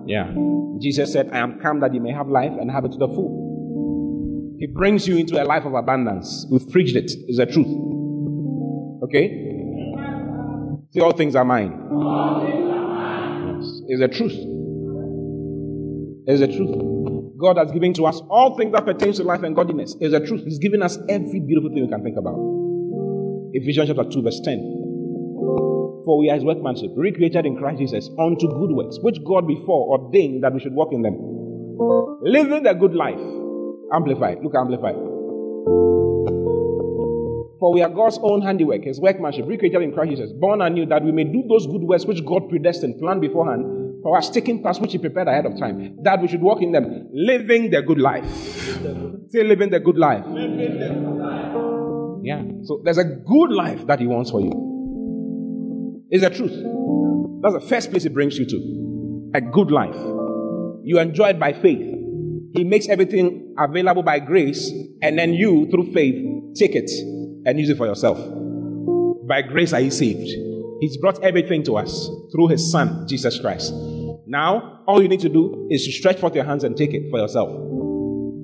[0.05, 0.31] Yeah.
[0.79, 3.07] Jesus said, I am come that you may have life and have it to the
[3.07, 4.55] full.
[4.59, 6.45] He brings you into a life of abundance.
[6.51, 7.11] We've preached it.
[7.27, 7.98] It's the truth.
[9.09, 9.27] Okay?
[10.91, 11.73] See, all things are mine.
[13.87, 14.37] It's the truth.
[16.27, 17.35] It's the truth.
[17.39, 19.95] God has given to us all things that pertain to life and godliness.
[19.99, 20.43] It's the truth.
[20.43, 22.37] He's given us every beautiful thing we can think about.
[23.53, 24.59] Ephesians chapter 2, verse 10.
[26.05, 29.97] For we are his workmanship, recreated in Christ Jesus unto good works, which God before
[29.97, 31.17] ordained that we should walk in them.
[32.21, 33.19] Living the good life.
[33.91, 34.37] Amplified.
[34.43, 35.08] Look, amplified.
[37.59, 41.03] For we are God's own handiwork, his workmanship, recreated in Christ Jesus, born anew, that
[41.03, 44.81] we may do those good works which God predestined, planned beforehand for us taking past
[44.81, 47.99] which He prepared ahead of time, that we should walk in them, living the good
[47.99, 48.29] life.
[49.29, 50.23] Say, living the good life.
[52.23, 52.43] Yeah.
[52.63, 56.07] So there's a good life that He wants for you.
[56.09, 56.55] It's the truth.
[57.41, 59.31] That's the first place He brings you to.
[59.35, 59.99] A good life.
[60.83, 61.95] You enjoy it by faith.
[62.53, 66.15] He makes everything available by grace, and then you, through faith,
[66.55, 66.89] take it
[67.45, 68.17] and use it for yourself.
[69.27, 70.29] By grace are you saved.
[70.79, 73.73] He's brought everything to us through His Son, Jesus Christ.
[74.25, 77.09] Now, all you need to do is to stretch forth your hands and take it
[77.09, 77.49] for yourself.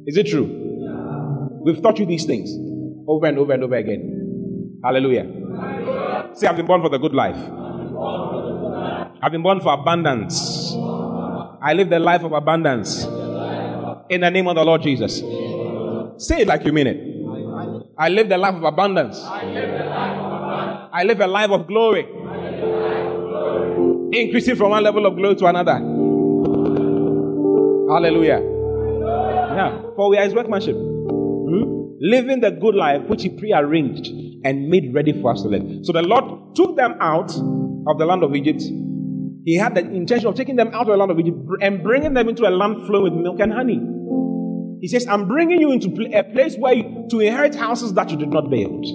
[0.05, 0.63] Is it true?
[1.63, 2.51] We've taught you these things
[3.07, 4.79] over and over and over again.
[4.83, 6.33] Hallelujah.
[6.33, 7.37] Say, I've been born for the good life.
[9.21, 10.73] I've been born for abundance.
[10.75, 13.03] I live the life of abundance.
[14.09, 15.19] In the name of the Lord Jesus.
[16.17, 17.14] Say it like you mean it.
[17.97, 19.21] I live the life of abundance.
[19.23, 22.05] I live a life of glory
[24.11, 25.73] increasing from one level of glory to another.
[27.91, 28.41] Hallelujah.
[29.55, 29.81] Yeah.
[29.95, 30.75] For we are his workmanship.
[30.75, 31.95] Hmm?
[31.99, 34.07] Living the good life which he prearranged
[34.43, 35.85] and made ready for us to live.
[35.85, 38.61] So the Lord took them out of the land of Egypt.
[39.45, 42.13] He had the intention of taking them out of the land of Egypt and bringing
[42.13, 43.79] them into a land flowing with milk and honey.
[44.85, 48.17] He says, I'm bringing you into a place where you, to inherit houses that you
[48.17, 48.85] did not build.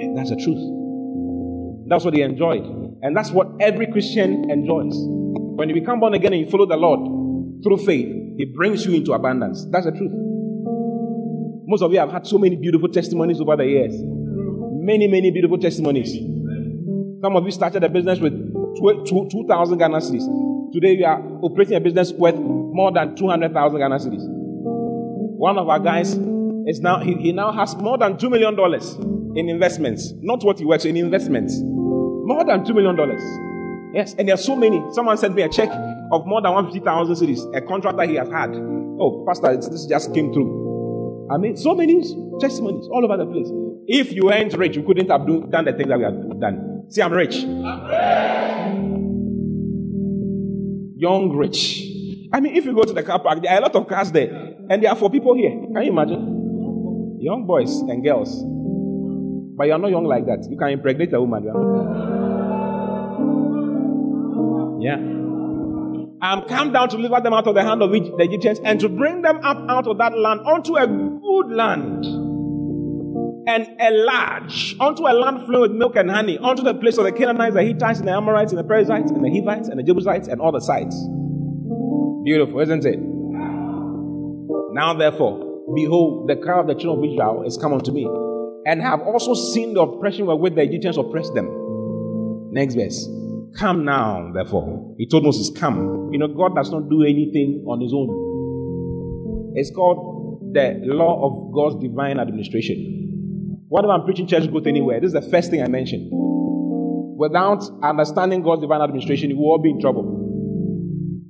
[0.00, 1.88] And that's the truth.
[1.88, 2.62] That's what he enjoyed.
[3.02, 4.94] And that's what every Christian enjoys.
[4.94, 7.00] When you become born again and you follow the Lord
[7.64, 8.06] through faith,
[8.38, 9.66] He brings you into abundance.
[9.72, 10.12] That's the truth.
[11.66, 13.94] Most of you have had so many beautiful testimonies over the years.
[13.96, 16.12] Many, many beautiful testimonies.
[16.12, 18.34] Some of you started a business with
[19.08, 20.72] 2,000 Ghana cedis.
[20.72, 22.36] Today you are operating a business worth
[22.72, 24.24] more than 200,000 Ghana cedis.
[24.24, 26.14] One of our guys
[26.66, 28.56] is now, he, he now has more than $2 million
[29.36, 30.12] in investments.
[30.20, 31.54] Not what he works in investments.
[31.60, 32.96] More than $2 million.
[33.94, 34.82] Yes, and there are so many.
[34.92, 38.28] Someone sent me a check of more than 150,000 cedis, a contract that he has
[38.28, 38.50] had.
[38.54, 41.28] Oh, Pastor, this just came through.
[41.30, 42.02] I mean, so many
[42.40, 43.50] testimonies all over the place.
[43.86, 46.84] If you weren't rich, you couldn't have do, done the things that we have done.
[46.88, 47.42] See, I'm rich.
[47.42, 48.92] I'm rich.
[50.98, 51.91] Young, rich.
[52.32, 54.10] I mean, if you go to the car park, there are a lot of cars
[54.10, 54.32] there,
[54.70, 55.50] and there are for people here.
[55.50, 57.18] Can you imagine?
[57.20, 58.42] Young boys and girls.
[59.56, 60.46] But you are not young like that.
[60.50, 61.44] You can impregnate a woman.
[61.44, 62.22] You are not.
[64.82, 64.94] Yeah.
[64.94, 68.80] Um, I'm come down to deliver them out of the hand of the Egyptians and
[68.80, 72.04] to bring them up out of that land onto a good land
[73.46, 77.04] and a large, onto a land flowing with milk and honey, onto the place of
[77.04, 79.82] the Canaanites, the Hittites, and the Amorites, and the Perizzites, and the Hivites, and the
[79.82, 80.96] Jebusites, and all the sites.
[82.24, 82.98] Beautiful, isn't it?
[84.74, 88.08] Now, therefore, behold, the cry of the children of Israel is come unto me,
[88.64, 91.48] and have also seen the oppression wherewith the Egyptians oppressed them.
[92.52, 93.08] Next verse.
[93.58, 94.94] Come now, therefore.
[94.98, 96.10] He told Moses, Come.
[96.12, 99.52] You know, God does not do anything on his own.
[99.56, 103.58] It's called the law of God's divine administration.
[103.68, 106.08] Whenever I'm preaching church growth anywhere, this is the first thing I mentioned.
[106.12, 110.21] Without understanding God's divine administration, you will all be in trouble.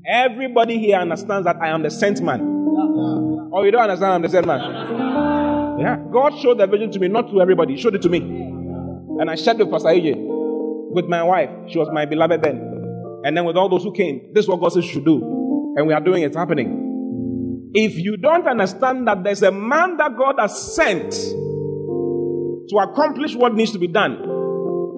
[0.06, 2.40] Everybody here understands that I am the sent man.
[2.40, 5.78] Or oh, you don't understand I'm the sent man.
[5.78, 5.96] Yeah.
[6.12, 7.76] God showed the vision to me, not to everybody.
[7.76, 8.18] He showed it to me.
[8.18, 11.50] And I shared with Pastor AJ, with my wife.
[11.68, 13.20] She was my beloved then.
[13.24, 15.74] And then with all those who came, this is what God says you should do.
[15.76, 17.70] And we are doing it, it's happening.
[17.74, 23.54] If you don't understand that there's a man that God has sent to accomplish what
[23.54, 24.14] needs to be done,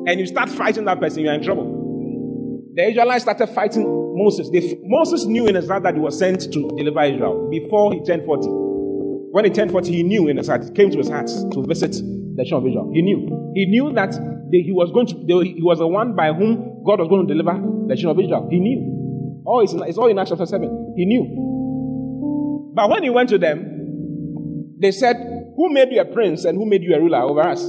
[0.06, 2.72] and you start fighting that person, you're in trouble.
[2.74, 4.48] The Israelites started fighting Moses.
[4.50, 8.02] They, Moses knew in his heart that he was sent to deliver Israel before he
[8.04, 8.46] turned 40.
[8.48, 11.64] When he turned 40, he knew in his heart, it came to his heart to
[11.66, 12.90] visit the children of Israel.
[12.94, 13.52] He knew.
[13.54, 14.12] He knew that
[14.50, 17.26] they, he was going to, they, he was the one by whom God was going
[17.26, 17.52] to deliver
[17.88, 18.48] the children of Israel.
[18.50, 19.42] He knew.
[19.46, 20.94] Oh, it's, it's all in Acts chapter 7.
[20.96, 22.72] He knew.
[22.74, 25.16] But when he went to them, they said,
[25.56, 27.62] Who made you a prince and who made you a ruler over us?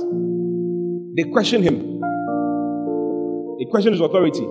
[1.17, 1.99] They questioned him.
[3.57, 4.45] They questioned his authority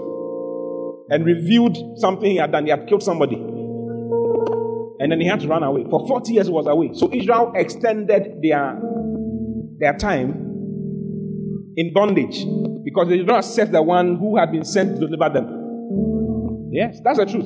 [1.11, 2.65] and revealed something he had done.
[2.65, 3.37] He had killed somebody.
[3.37, 5.85] And then he had to run away.
[5.91, 6.91] For 40 years he was away.
[6.95, 8.81] So Israel extended their,
[9.79, 10.31] their time
[11.77, 12.45] in bondage
[12.85, 16.71] because they did not accept the one who had been sent to deliver them.
[16.73, 17.45] Yes, that's the truth.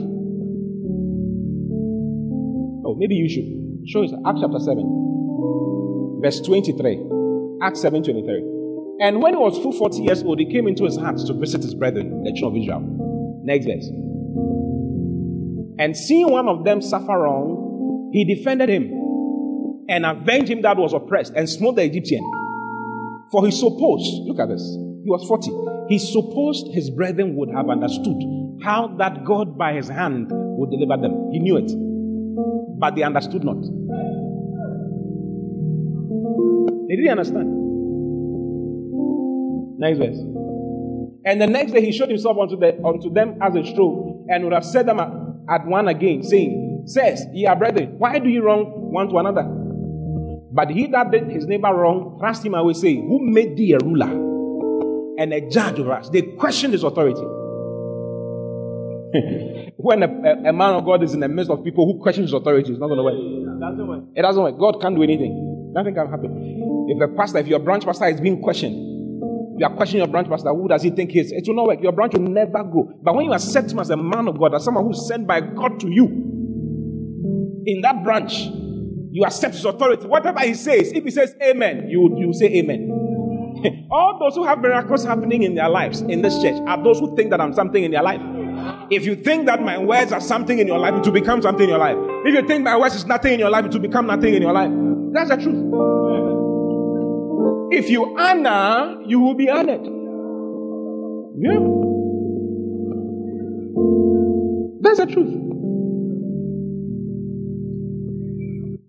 [2.87, 7.59] Oh, maybe you should show us Acts chapter 7, verse 23.
[7.63, 8.59] Acts 7 23.
[9.01, 11.63] And when he was full 40 years old, he came into his heart to visit
[11.63, 12.98] his brethren, the children of Israel.
[13.49, 13.89] Next verse.
[15.79, 18.93] And seeing one of them suffer wrong, he defended him
[19.89, 22.21] and avenged him that was oppressed and smote the Egyptian.
[23.33, 25.51] For he supposed, look at this, he was 40.
[25.89, 28.21] He supposed his brethren would have understood
[28.63, 31.31] how that God by his hand would deliver them.
[31.33, 31.73] He knew it.
[32.79, 33.63] But they understood not.
[36.89, 37.49] They didn't understand.
[39.79, 40.38] Next verse.
[41.29, 44.45] And the next day he showed himself unto, the, unto them as a stroke, and
[44.45, 45.13] would have set them at,
[45.51, 49.43] at one again, saying, Says, ye are brethren, why do you wrong one to another?
[50.51, 53.79] But he that did his neighbor wrong thrust him away, saying, Who made thee a
[53.85, 54.11] ruler
[55.19, 56.09] and a judge over us?
[56.09, 57.21] They questioned his authority.
[59.77, 60.07] when a,
[60.49, 62.81] a, man of God is in the midst of people who question his authority, it's
[62.81, 63.17] not going to work.
[63.17, 64.05] It doesn't work.
[64.17, 64.59] It doesn't work.
[64.59, 65.73] God can't do anything.
[65.75, 66.87] Nothing can happen.
[66.89, 68.98] If a pastor, if your branch pastor is being questioned,
[69.59, 71.33] you are questioning your branch pastor, who does he think he is?
[71.33, 71.83] It will not work.
[71.83, 72.89] Your branch will never grow.
[73.03, 75.41] But when you accept him as a man of God, as someone who's sent by
[75.41, 76.07] God to you,
[77.67, 78.49] in that branch,
[79.11, 80.07] you accept his authority.
[80.07, 83.87] Whatever he says, if he says amen, you, you say amen.
[83.91, 87.17] All those who have miracles happening in their lives in this church are those who
[87.17, 88.21] think that I'm something in their life.
[88.91, 91.65] If you think that my words are something in your life, it will become something
[91.65, 91.97] in your life.
[92.25, 94.43] If you think my words is nothing in your life, it will become nothing in
[94.43, 94.71] your life.
[95.13, 96.08] That's the truth.
[97.71, 99.85] If you honor, you will be honored.
[101.41, 101.61] Yeah.
[104.81, 105.35] That's the truth.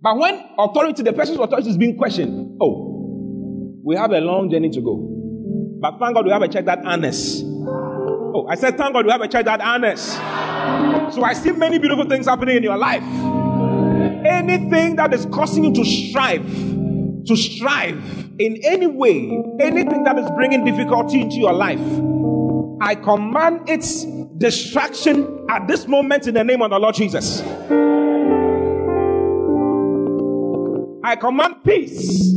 [0.01, 4.69] But when authority, the person's authority is being questioned, oh, we have a long journey
[4.69, 4.97] to go.
[5.81, 7.43] But thank God we have a church that honors.
[7.43, 10.01] Oh, I said, thank God we have a church that honors.
[11.13, 13.03] So I see many beautiful things happening in your life.
[14.25, 16.45] Anything that is causing you to strive,
[17.25, 21.82] to strive in any way, anything that is bringing difficulty into your life,
[22.82, 24.06] I command its
[24.38, 27.41] destruction at this moment in the name of the Lord Jesus.
[31.04, 32.34] I command peace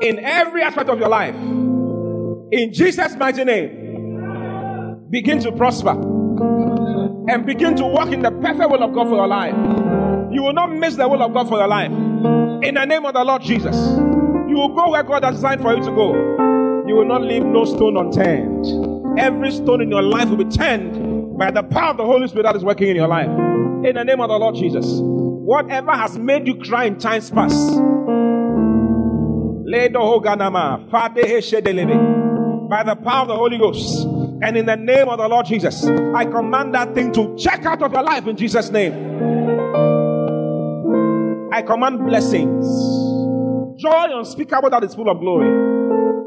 [0.00, 1.34] in every aspect of your life.
[1.34, 5.90] In Jesus' mighty name, begin to prosper
[7.28, 9.54] and begin to walk in the perfect will of God for your life.
[10.32, 11.90] You will not miss the will of God for your life.
[11.90, 13.76] In the name of the Lord Jesus.
[14.56, 16.14] You will go where God has designed for you to go.
[16.88, 19.20] You will not leave no stone unturned.
[19.20, 22.44] Every stone in your life will be turned by the power of the Holy Spirit
[22.44, 23.26] that is working in your life.
[23.26, 24.86] In the name of the Lord Jesus.
[25.02, 27.82] Whatever has made you cry in times past, by
[32.82, 34.06] the power of the Holy Ghost,
[34.40, 37.82] and in the name of the Lord Jesus, I command that thing to check out
[37.82, 38.94] of your life in Jesus' name.
[41.52, 43.05] I command blessings
[43.76, 45.48] Joy unspeakable that is full of glory.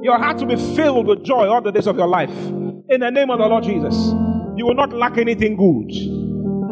[0.04, 2.30] Your heart will be filled with joy all the days of your life.
[2.30, 3.96] In the name of the Lord Jesus,
[4.56, 5.90] you will not lack anything good.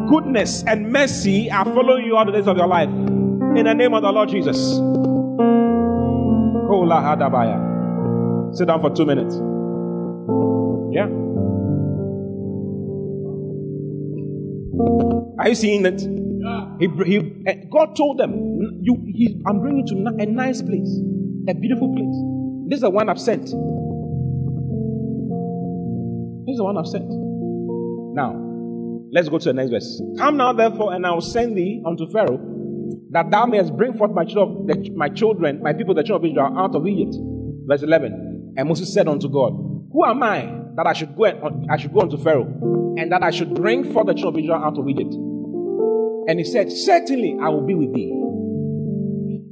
[0.08, 2.88] Goodness and mercy are following you all the days of your life.
[2.88, 4.78] In the name of the Lord Jesus.
[6.70, 8.54] Oh, Hadabaya.
[8.56, 9.34] Sit down for two minutes.
[10.94, 11.08] Yeah.
[15.38, 16.27] Are you seeing it?
[16.78, 18.32] He, he, eh, God told them,
[18.82, 21.00] you, he, I'm bringing you to a nice place,
[21.48, 22.16] a beautiful place.
[22.68, 23.42] This is the one I've sent.
[23.42, 23.52] This
[26.54, 27.08] is the one I've sent.
[27.08, 28.34] Now,
[29.12, 30.00] let's go to the next verse.
[30.18, 32.38] Come now, therefore, and I will send thee unto Pharaoh,
[33.10, 36.58] that thou mayest bring forth my children, my children, my people, the children of Israel,
[36.58, 37.16] out of Egypt.
[37.66, 38.54] Verse 11.
[38.56, 39.52] And Moses said unto God,
[39.92, 43.22] Who am I that I should go and, I should go unto Pharaoh, and that
[43.22, 45.14] I should bring forth the children of Israel out of Egypt?
[46.28, 48.12] And he said, Certainly I will be with thee.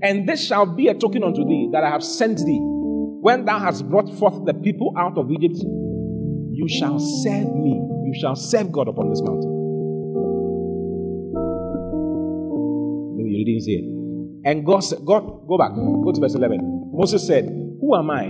[0.03, 2.61] And this shall be a token unto thee that I have sent thee.
[2.61, 7.81] When thou hast brought forth the people out of Egypt, you shall serve me.
[8.05, 9.51] You shall serve God upon this mountain.
[13.17, 14.49] Maybe you didn't see it.
[14.49, 16.93] And God said, God, go back, go to verse 11.
[16.93, 18.27] Moses said, Who am I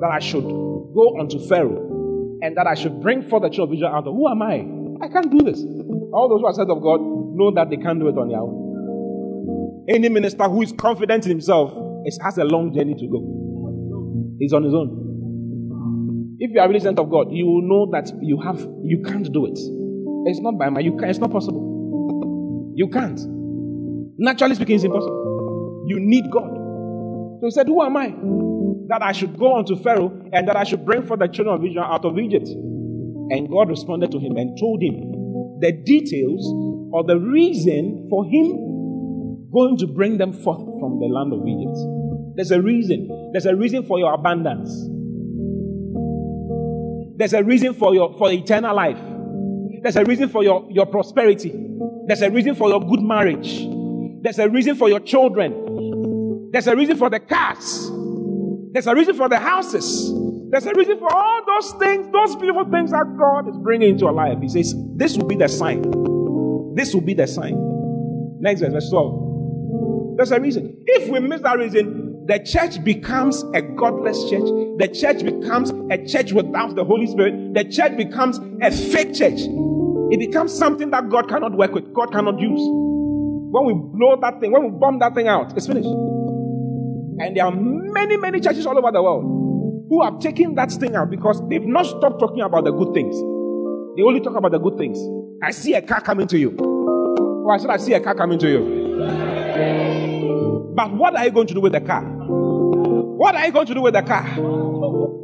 [0.00, 3.78] that I should go unto Pharaoh and that I should bring forth the children of
[3.78, 4.14] Israel out of?
[4.14, 5.04] Who am I?
[5.04, 5.60] I can't do this.
[6.14, 8.38] All those who are said of God know that they can't do it on their
[8.38, 9.84] own.
[9.88, 11.72] Any minister who is confident in himself
[12.06, 13.18] is, has a long journey to go.
[14.38, 16.36] He's on his own.
[16.38, 19.30] If you are really sent of God, you will know that you have you can't
[19.32, 19.58] do it.
[20.30, 22.72] It's not by my you can, it's not possible.
[22.76, 23.20] You can't.
[24.16, 25.84] Naturally speaking, it's impossible.
[25.88, 26.50] You need God.
[27.40, 28.14] So he said, Who am I?
[28.88, 31.64] That I should go unto Pharaoh and that I should bring forth the children of
[31.64, 32.48] Israel out of Egypt.
[32.48, 35.03] And God responded to him and told him
[35.64, 36.44] the details
[36.92, 42.36] or the reason for him going to bring them forth from the land of Egypt.
[42.36, 43.30] There's a reason.
[43.32, 44.68] There's a reason for your abundance.
[47.16, 49.00] There's a reason for your for eternal life.
[49.82, 51.54] There's a reason for your, your prosperity.
[52.06, 53.66] There's a reason for your good marriage.
[54.22, 56.50] There's a reason for your children.
[56.52, 57.90] There's a reason for the cars.
[58.72, 60.12] There's a reason for the houses.
[60.54, 64.02] There's a reason for all those things, those beautiful things that God is bringing into
[64.02, 64.38] your life.
[64.40, 65.82] He says, This will be the sign.
[66.76, 67.56] This will be the sign.
[68.38, 70.16] Next verse, verse 12.
[70.16, 70.80] There's a reason.
[70.86, 74.44] If we miss that reason, the church becomes a godless church.
[74.78, 77.54] The church becomes a church without the Holy Spirit.
[77.54, 79.40] The church becomes a fake church.
[79.40, 82.60] It becomes something that God cannot work with, God cannot use.
[82.60, 85.88] When we blow that thing, when we bomb that thing out, it's finished.
[85.88, 89.43] And there are many, many churches all over the world
[89.88, 93.14] who have taken that thing out because they've not stopped talking about the good things.
[93.96, 94.98] They only talk about the good things.
[95.42, 96.56] I see a car coming to you.
[96.56, 98.60] Or I said, I see a car coming to you.
[100.74, 102.02] But what are you going to do with the car?
[102.02, 104.26] What are you going to do with the car?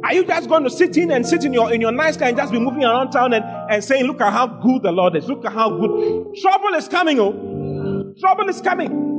[0.03, 2.27] Are you just going to sit in and sit in your in your nice car
[2.27, 5.15] and just be moving around town and, and saying, Look at how good the Lord
[5.15, 8.13] is, look at how good trouble is coming, oh.
[8.19, 9.17] Trouble is coming.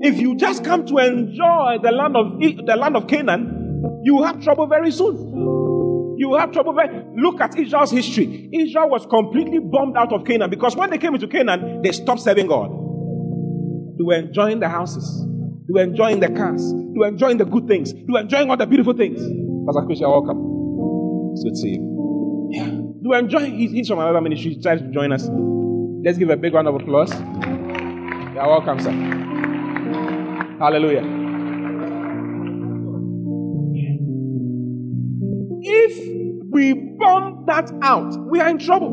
[0.00, 3.59] If you just come to enjoy the land of the land of Canaan,
[4.02, 5.16] you will have trouble very soon.
[6.18, 8.50] You will have trouble very look at Israel's history.
[8.52, 12.20] Israel was completely bombed out of Canaan because when they came into Canaan, they stopped
[12.20, 12.70] serving God.
[13.96, 15.26] They were enjoying the houses,
[15.68, 18.56] they were enjoying the cars, they were enjoying the good things, they were enjoying all
[18.56, 19.18] the beautiful things.
[19.66, 21.32] Pastor Christian, welcome.
[21.32, 22.48] It's good to see you.
[22.50, 22.64] Yeah.
[22.64, 25.28] They were enjoying he's from another ministry, he tries to join us.
[26.02, 27.12] Let's give a big round of applause.
[27.12, 28.92] You're welcome, sir.
[30.58, 31.19] Hallelujah.
[35.90, 38.90] If we bomb that out, we are in trouble.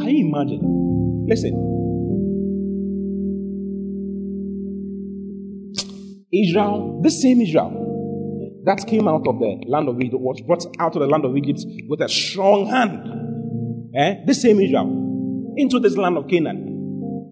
[0.00, 1.26] Can you imagine?
[1.28, 1.68] Listen.
[6.32, 10.96] Israel, the same Israel that came out of the land of Egypt, was brought out
[10.96, 13.92] of the land of Egypt with a strong hand.
[13.94, 14.24] Eh?
[14.26, 16.68] The same Israel into this land of Canaan.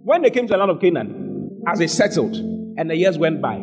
[0.04, 3.40] When they came to the land of Canaan, as they settled and the years went
[3.40, 3.56] by,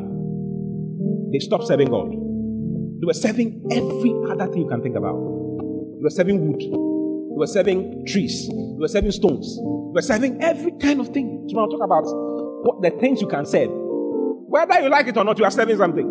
[1.31, 2.26] they stopped serving God.
[2.99, 5.13] They were serving every other thing you can think about.
[5.13, 6.59] They were serving wood.
[6.61, 8.47] They were serving trees.
[8.47, 9.55] They were serving stones.
[9.57, 11.47] They were serving every kind of thing.
[11.49, 12.05] So now talk about
[12.65, 13.69] what the things you can serve.
[13.71, 16.05] Whether you like it or not, you are serving something.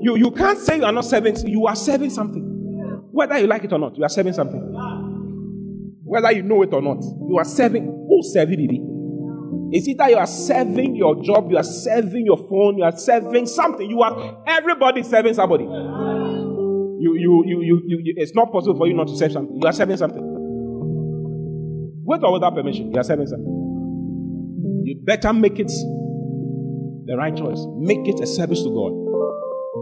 [0.00, 2.42] You, you can't say you are not serving, you are serving something.
[3.10, 4.60] Whether you like it or not, you are serving something.
[6.04, 7.84] Whether you know it or not, you are serving.
[7.84, 8.80] Who baby?
[9.70, 13.46] It's either you are serving your job, you are serving your phone, you are serving
[13.46, 13.88] something.
[13.88, 15.64] You are everybody serving somebody.
[15.64, 19.54] You, you, you, you, you, it's not possible for you not to serve something.
[19.60, 20.22] You are serving something.
[22.02, 24.84] With or without permission, you are serving something.
[24.84, 27.60] You better make it the right choice.
[27.76, 28.92] Make it a service to God.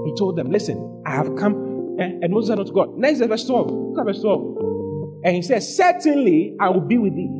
[0.05, 1.97] He told them, Listen, I have come.
[2.01, 3.71] Eh, and Moses said unto God, Next verse 12.
[3.71, 5.23] Look at verse 12.
[5.25, 7.31] And he says, Certainly I will be with thee,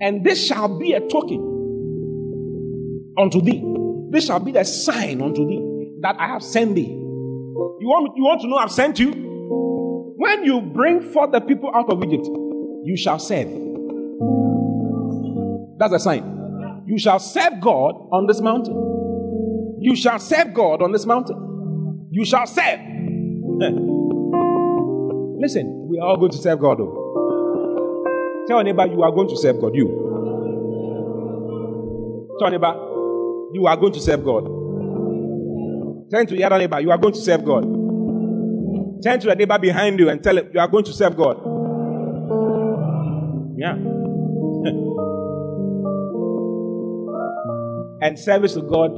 [0.00, 1.55] and this shall be a token
[3.18, 3.62] unto thee.
[4.10, 6.88] This shall be the sign unto thee that I have sent thee.
[6.88, 9.12] You want, you want to know I've sent you?
[10.16, 12.26] When you bring forth the people out of Egypt,
[12.84, 13.48] you shall serve.
[15.78, 16.84] That's a sign.
[16.86, 19.76] You shall serve God on this mountain.
[19.80, 22.08] You shall serve God on this mountain.
[22.10, 22.80] You shall serve.
[25.38, 26.78] Listen, we are all going to serve God.
[26.78, 28.44] Though.
[28.48, 29.74] Tell your neighbor you are going to serve God.
[29.74, 30.04] You.
[32.38, 32.85] Tell your neighbor
[33.52, 34.44] you are going to serve God.
[36.10, 37.62] Turn to the other neighbor you are going to serve God.
[39.02, 41.36] Turn to the neighbor behind you and tell him you are going to serve God.
[43.58, 43.72] Yeah.
[48.02, 48.90] and service to God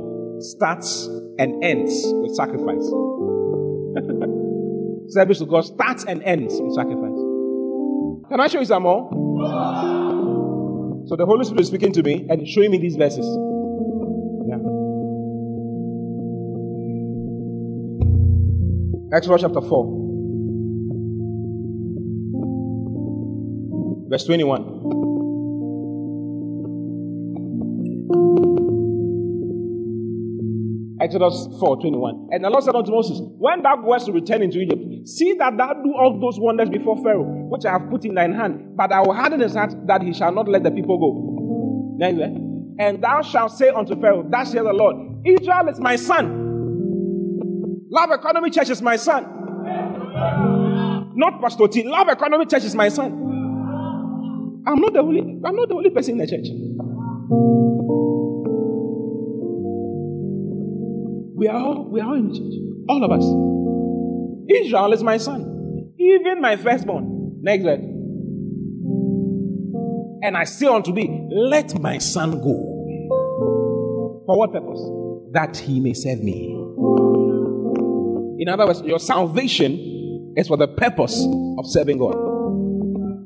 [0.42, 1.06] starts
[1.38, 2.84] and ends with sacrifice.
[5.08, 7.18] service to God starts and ends with sacrifice.
[8.28, 9.08] Can I show you some more?
[11.06, 13.24] So the Holy Spirit is speaking to me and showing me these verses.
[19.10, 20.06] Exodus chapter 4.
[24.10, 24.60] Verse 21.
[31.00, 32.28] Exodus 4 21.
[32.32, 35.56] And the Lord said unto Moses, When thou goest to return into Egypt, see that
[35.56, 38.92] thou do all those wonders before Pharaoh, which I have put in thine hand, but
[38.92, 41.96] I will harden his heart that he shall not let the people go.
[42.78, 46.47] And thou shalt say unto Pharaoh, Thus saith the Lord, Israel is my son.
[47.90, 49.24] Love Economy Church is my son.
[51.14, 51.84] Not Pastor T.
[51.84, 53.12] Love Economy Church is my son.
[54.66, 56.48] I'm not the only, I'm not the only person in the church.
[61.34, 62.52] We are all, we are all in the church.
[62.88, 63.24] All of us.
[64.50, 65.92] Israel is my son.
[65.98, 67.38] Even my firstborn.
[67.40, 67.80] Next verse.
[70.20, 72.74] And I say unto thee, let my son go.
[74.26, 74.80] For what purpose?
[75.32, 76.67] That he may serve me.
[78.48, 81.22] In other words, your salvation is for the purpose
[81.58, 82.14] of serving God.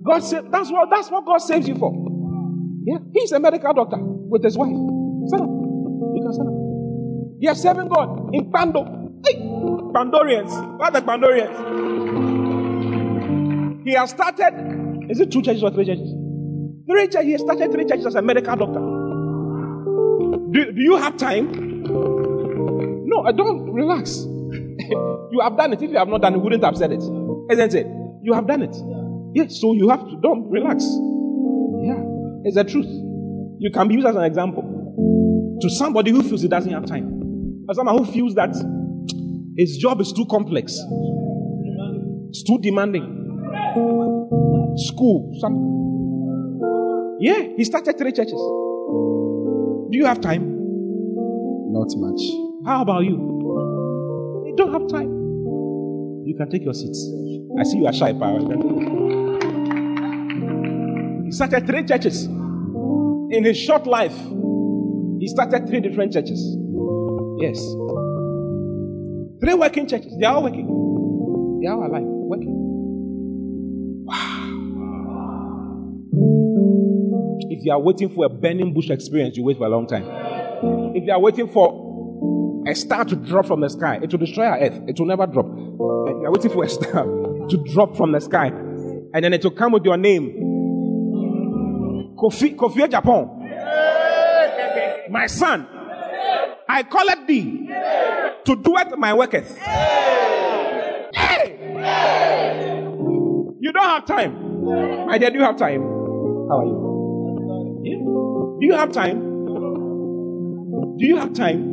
[0.04, 1.94] God said that's what that's what God saves you for.
[2.84, 4.74] Yeah, he's a medical doctor with his wife.
[5.30, 5.46] Sit up.
[5.46, 6.52] You can sit up.
[7.40, 8.82] He is serving God in Pando.
[9.24, 9.34] Hey,
[9.94, 10.50] Pandorians.
[10.80, 11.54] What are the Pandorians?
[13.84, 15.06] He has started.
[15.08, 16.12] Is it two churches or three churches?
[16.90, 17.26] Three churches.
[17.26, 18.80] He has started three churches as a medical doctor.
[20.50, 21.84] Do, do you have time?
[23.06, 23.70] No, I don't.
[23.72, 24.26] Relax.
[24.89, 25.83] You have done it.
[25.83, 27.03] If you have not done it, you wouldn't have said it.
[27.51, 27.87] Isn't it?
[28.22, 28.76] You have done it.
[29.35, 30.16] Yes, so you have to.
[30.22, 30.85] Don't relax.
[31.83, 32.03] Yeah,
[32.45, 32.87] it's the truth.
[33.59, 34.62] You can be used as an example
[35.61, 37.64] to somebody who feels he doesn't have time.
[37.68, 38.55] Or someone who feels that
[39.57, 40.72] his job is too complex,
[42.28, 43.20] it's too demanding.
[44.76, 47.18] School, something.
[47.20, 48.33] Yeah, he started three churches.
[48.33, 50.43] Do you have time?
[51.70, 52.20] Not much.
[52.66, 53.32] How about you?
[54.53, 55.09] You don't have time.
[56.26, 57.11] You can take your seats.
[57.59, 58.38] I see you are shy, power.
[61.24, 62.26] He started three churches.
[62.26, 64.14] In his short life,
[65.18, 66.38] he started three different churches.
[67.38, 67.59] Yes.
[69.40, 70.14] Three working churches.
[70.20, 70.66] They are all working.
[71.62, 72.55] They are alive, working.
[74.05, 74.48] Wow.
[77.48, 80.05] If you are waiting for a burning bush experience, you wait for a long time.
[80.94, 81.91] If you are waiting for
[82.66, 84.80] a star to drop from the sky, it will destroy our earth.
[84.86, 85.46] It will never drop.
[85.46, 87.04] You are waiting for a star
[87.48, 90.38] to drop from the sky, and then it will come with your name.
[92.16, 93.38] Kofi, Kofi Japan.
[95.10, 95.66] My son,
[96.68, 97.66] I call it thee
[98.44, 99.58] to do it my worketh.
[101.14, 101.58] Hey!
[103.60, 105.06] You don't have time.
[105.06, 105.82] My dear, do you have time?
[105.82, 108.58] How are you?
[108.60, 109.20] Do you have time?
[110.98, 111.71] Do you have time?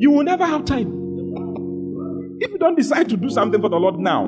[0.00, 0.88] You will never have time.
[2.40, 4.24] If you don't decide to do something for the Lord now,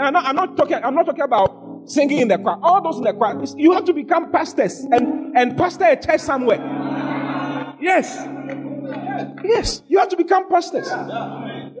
[0.00, 0.76] I'm, not, I'm not talking.
[0.82, 2.56] I'm not talking about singing in the choir.
[2.62, 6.22] All those in the choir, you have to become pastors and and pastor a church
[6.22, 6.56] somewhere.
[7.78, 8.16] Yes,
[9.44, 10.88] yes, you have to become pastors.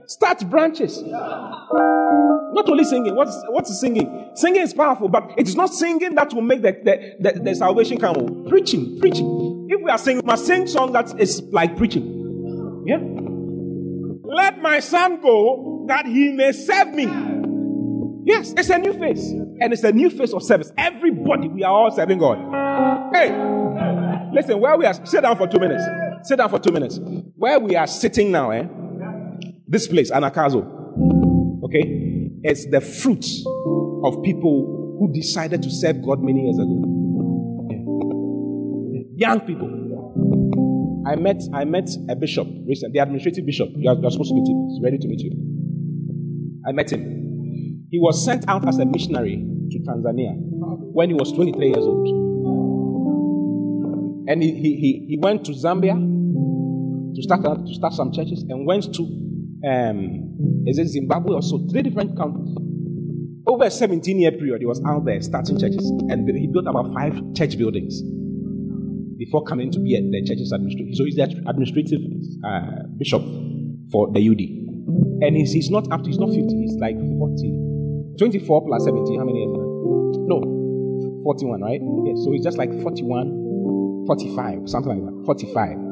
[0.06, 1.02] Start branches.
[1.02, 3.16] Not only singing.
[3.16, 4.32] What's what's singing?
[4.34, 7.54] Singing is powerful, but it is not singing that will make the the, the, the
[7.54, 8.44] salvation come.
[8.50, 9.66] Preaching, preaching.
[9.70, 12.17] If we are singing, we must sing song that is like preaching.
[12.88, 13.00] Yeah.
[14.24, 17.04] Let my son go that he may serve me.
[18.24, 19.22] Yes, it's a new face.
[19.60, 20.72] And it's a new face of service.
[20.78, 22.38] Everybody, we are all serving God.
[23.12, 23.28] Hey,
[24.32, 25.82] listen, where we are, sit down for two minutes.
[26.22, 26.98] Sit down for two minutes.
[27.36, 28.64] Where we are sitting now, eh?
[29.66, 30.64] This place, Anakazo,
[31.64, 33.26] okay, is the fruit
[34.02, 36.84] of people who decided to serve God many years ago.
[39.14, 39.77] Young people.
[41.08, 43.70] I met I met a bishop recently, the administrative bishop.
[43.74, 44.68] You are, you are supposed to meet him.
[44.68, 45.32] He's ready to meet you.
[46.68, 47.86] I met him.
[47.90, 49.36] He was sent out as a missionary
[49.70, 50.34] to Tanzania
[50.92, 52.06] when he was 23 years old.
[54.28, 58.92] And he, he, he, went to Zambia to start to start some churches and went
[58.94, 59.02] to
[59.66, 60.36] um,
[60.66, 62.54] is it Zimbabwe or so three different countries.
[63.46, 66.92] Over a 17 year period, he was out there starting churches and he built about
[66.92, 68.02] five church buildings
[69.18, 70.94] before coming to be a, the church's administrator.
[70.94, 72.00] So he's the administrative
[72.46, 73.22] uh, bishop
[73.90, 74.40] for the UD.
[75.26, 78.14] And he's, he's not up to, he's not 50, he's like 40.
[78.16, 79.50] 24 plus 17, how many years?
[80.30, 80.38] No,
[81.22, 81.80] 41, right?
[82.06, 85.26] Yes, so he's just like 41, 45, something like that.
[85.26, 85.88] 45.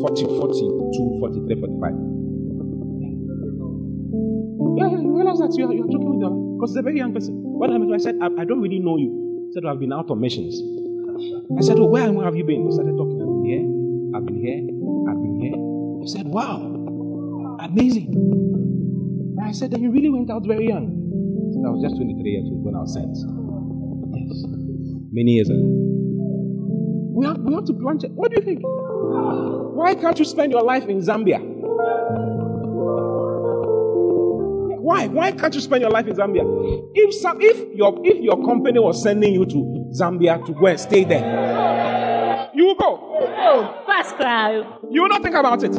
[0.00, 1.92] 40, 42, 43, 45.
[4.72, 7.12] Yeah, yeah, you realize that you're, you're joking with them because he's a very young
[7.12, 7.36] person.
[7.36, 7.68] What?
[7.68, 9.50] I said, I, I don't really know you.
[9.52, 10.56] Said, I've been out on missions.
[11.22, 12.66] I said, Oh, where, have you been?
[12.66, 13.22] He started talking.
[13.22, 13.64] I've been here,
[14.14, 14.60] I've been here,
[15.08, 15.56] I've been here.
[16.02, 18.12] I said, Wow, amazing.
[18.12, 20.90] And I said, Then you really went out very young.
[20.90, 23.16] I, said, I was just 23 years old when I was sent.
[23.16, 24.44] Yes.
[25.12, 25.62] Many years ago.
[27.14, 28.12] We have, we have to plant it.
[28.12, 28.60] What do you think?
[28.62, 31.40] Why can't you spend your life in Zambia?
[34.82, 35.06] Why?
[35.06, 36.42] Why can't you spend your life in Zambia?
[36.94, 40.80] If some, if your if your company was sending you to Zambia to go and
[40.80, 42.98] stay there, you will go.
[43.44, 44.66] Oh, fast crowd.
[44.90, 45.72] You will not think about it.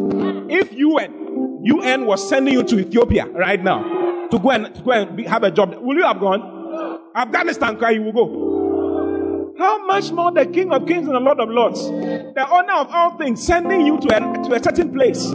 [0.49, 4.91] If UN UN was sending you to Ethiopia right now to go and to go
[4.91, 7.01] and be, have a job, will you have gone?
[7.15, 9.53] Afghanistan, cry, you will go.
[9.57, 12.87] How much more the King of Kings and the Lord of Lords, the owner of
[12.89, 15.31] all things, sending you to a, to a certain place?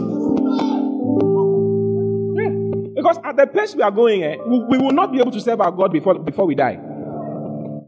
[3.09, 5.41] Because at the pace we are going, eh, we, we, will not be able to
[5.41, 6.79] serve our God before, before we die.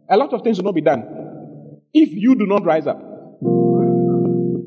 [0.10, 1.04] A lot of things will not be done
[1.94, 3.00] if you do not rise up.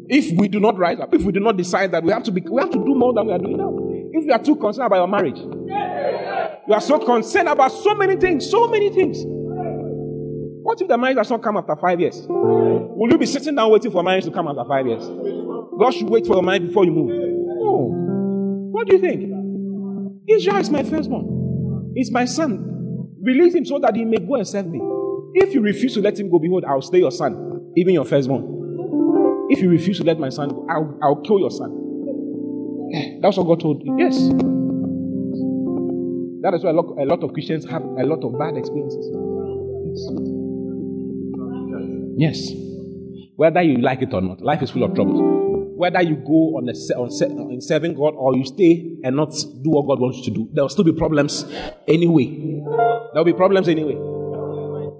[0.07, 2.31] If we do not rise up, if we do not decide that we have to
[2.31, 3.77] be, we have to do more than we are doing now.
[4.13, 8.15] If you are too concerned about your marriage, you are so concerned about so many
[8.15, 9.19] things, so many things.
[9.27, 12.25] What if the marriage does not come after five years?
[12.29, 15.05] Will you be sitting down waiting for marriage to come after five years?
[15.05, 17.09] God should wait for your marriage before you move.
[17.09, 18.71] No.
[18.71, 19.34] What do you think?
[20.29, 21.93] Israel is my firstborn.
[21.95, 22.71] He's my son.
[23.23, 24.81] Release him so that he may go and serve me.
[25.35, 29.47] If you refuse to let him go, behold, I'll slay your son, even your firstborn.
[29.51, 31.71] If you refuse to let my son go, I'll, I'll kill your son.
[32.95, 33.97] Eh, that's what God told you.
[33.99, 34.17] Yes.
[36.43, 39.11] That is why a lot, a lot of Christians have a lot of bad experiences.
[42.17, 42.39] Yes.
[42.39, 42.53] yes.
[43.37, 45.45] Whether you like it or not, life is full of troubles
[45.77, 49.31] whether you go on, a, on in serving God or you stay and not
[49.63, 51.45] do what God wants you to do, there will still be problems
[51.89, 52.27] anyway.
[52.27, 53.97] There will be problems anyway.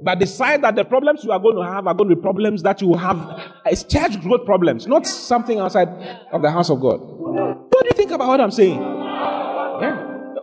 [0.03, 2.63] But decide that the problems you are going to have are going to be problems
[2.63, 5.89] that you have as church growth problems, not something outside
[6.31, 7.01] of the house of God.
[7.01, 8.79] What do you think about what I'm saying?
[8.79, 9.97] Yeah.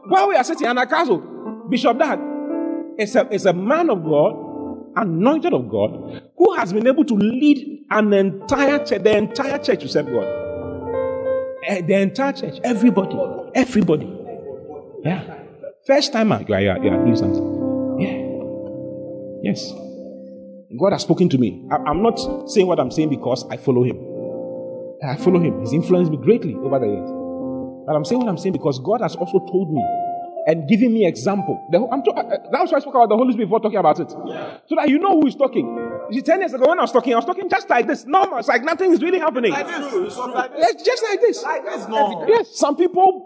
[0.08, 1.20] While we are sitting in a castle,
[1.70, 2.20] Bishop Dag
[2.98, 4.50] is a, is a man of God
[4.96, 9.82] anointed of God, who has been able to lead an entire church, the entire church
[9.82, 10.24] to serve God.
[11.70, 13.18] Uh, the entire church, everybody,
[13.54, 14.18] everybody.
[15.04, 15.40] Yeah.
[15.86, 17.46] First timer, you are, you are, you are doing something.
[18.00, 19.52] Yeah.
[19.52, 19.72] Yes.
[20.80, 21.68] God has spoken to me.
[21.72, 22.18] I, I'm not
[22.50, 23.98] saying what I'm saying because I follow him.
[25.04, 25.60] I follow him.
[25.62, 27.10] He's influenced me greatly over the years.
[27.86, 29.84] But I'm saying what I'm saying because God has also told me
[30.48, 31.68] and giving me example.
[31.72, 34.00] The, I'm to, uh, that's why I spoke about the Holy Spirit before talking about
[34.00, 34.14] it.
[34.28, 34.58] Yeah.
[34.68, 35.66] So that you know who is talking.
[36.12, 38.06] You 10 years ago when I was talking, I was talking just like this.
[38.06, 38.40] Normal.
[38.40, 39.52] It's like nothing is really happening.
[39.54, 40.18] Like this.
[40.18, 40.84] Like this.
[40.84, 41.42] Just like this.
[41.42, 42.26] Like this no.
[42.28, 42.50] Yes.
[42.54, 43.26] Some people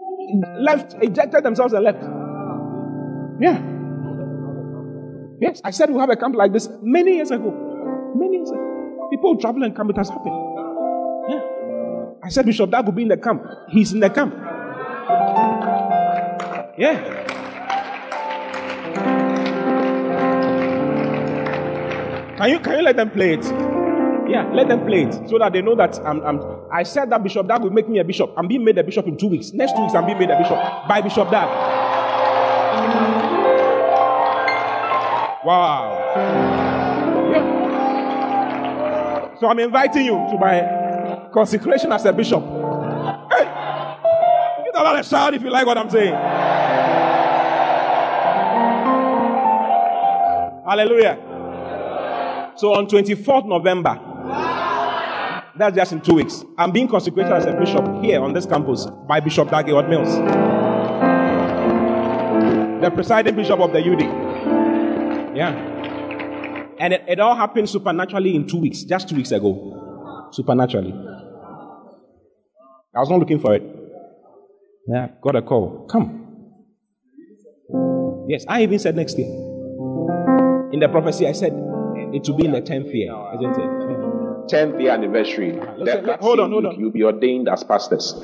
[0.60, 2.02] left, ejected themselves and left.
[3.40, 3.60] Yeah.
[5.40, 5.60] Yes.
[5.64, 7.50] I said we'll have a camp like this many years ago.
[8.14, 9.08] Many years ago.
[9.10, 9.90] People travel and come.
[9.90, 10.34] It has happened.
[11.28, 11.42] Yeah.
[12.22, 13.42] I said Bishop Dag will be in the camp.
[13.68, 14.32] He's in the camp.
[16.78, 17.45] Yeah.
[22.36, 23.44] Can you can you let them play it?
[24.28, 26.20] Yeah, let them play it so that they know that I'm.
[26.22, 28.34] I'm I said that Bishop that will make me a bishop.
[28.36, 29.52] I'm being made a bishop in two weeks.
[29.52, 31.48] Next two weeks, I'm being made a bishop by Bishop Dag.
[35.46, 35.96] Wow.
[37.32, 37.44] Yeah.
[39.38, 42.42] So I'm inviting you to my consecration as a bishop.
[42.42, 43.44] Hey,
[44.64, 46.14] give a lot of shout if you like what I'm saying.
[50.66, 51.25] Hallelujah.
[52.56, 54.00] So on 24th November,
[55.58, 58.86] that's just in two weeks, I'm being consecrated as a bishop here on this campus
[59.06, 60.16] by Bishop Dag Heward-Mills,
[62.80, 64.00] the presiding bishop of the UD.
[65.36, 65.52] Yeah.
[66.78, 70.28] And it, it all happened supernaturally in two weeks, just two weeks ago.
[70.32, 70.92] Supernaturally.
[72.94, 73.62] I was not looking for it.
[74.88, 75.86] Yeah, got a call.
[75.90, 76.22] Come.
[78.28, 79.28] Yes, I even said next year.
[80.72, 81.52] In the prophecy, I said
[82.16, 83.70] it will be in the 10th year, isn't it?
[84.48, 85.52] 10th year anniversary.
[85.52, 86.78] Listen, that- that hold on, hold on.
[86.78, 88.14] You'll be ordained as pastors.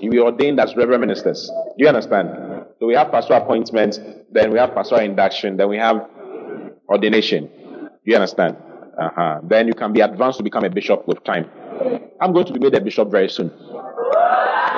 [0.00, 1.48] You'll be ordained as reverend ministers.
[1.48, 2.28] Do you understand?
[2.78, 3.98] So we have pastoral appointments,
[4.32, 6.06] then we have pastoral induction, then we have
[6.88, 7.46] ordination.
[7.46, 8.56] Do you understand?
[8.98, 9.40] Uh-huh.
[9.44, 11.46] Then you can be advanced to become a bishop with time.
[12.20, 13.50] I'm going to be made a bishop very soon.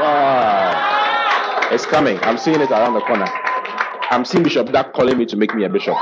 [0.01, 1.69] Wow.
[1.73, 2.19] It's coming.
[2.23, 3.27] I'm seeing it around the corner.
[4.11, 5.97] I'm seeing Bishop Dag calling me to make me a bishop.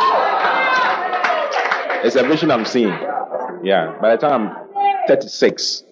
[2.04, 2.88] It's a vision I'm seeing.
[3.62, 3.96] Yeah.
[4.00, 5.84] By the time I'm 36,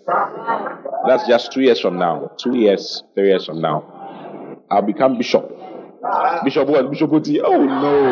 [1.06, 2.32] that's just two years from now.
[2.38, 5.50] Two years, three years from now, I'll become bishop.
[6.44, 6.90] Bishop what?
[6.90, 7.40] Bishop Oti?
[7.40, 8.10] Oh no.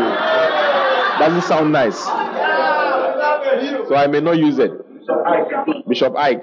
[1.18, 1.98] Doesn't sound nice.
[3.88, 4.72] So I may not use it.
[5.88, 6.42] Bishop Ike.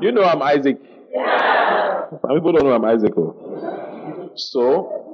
[0.00, 0.78] You know I'm Isaac.
[2.22, 3.12] Some people don't know I'm Isaac.
[3.16, 4.30] oh.
[4.36, 5.07] So,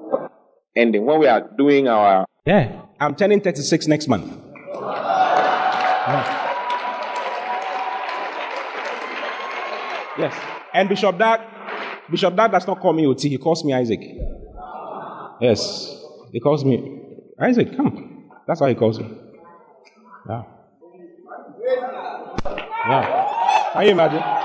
[0.77, 4.31] and then when we are doing our Yeah, I'm turning 36 next month.
[6.07, 6.41] Yeah.
[10.18, 10.35] Yes.
[10.72, 11.41] And Bishop Dag,
[12.11, 14.01] Bishop Dag does not call me OT, he calls me Isaac.
[15.41, 16.03] Yes.
[16.33, 17.01] He calls me
[17.41, 18.31] Isaac, come.
[18.47, 19.09] That's how he calls me.
[20.29, 20.43] Yeah.
[22.89, 23.72] Yeah.
[23.72, 24.44] Can you imagine?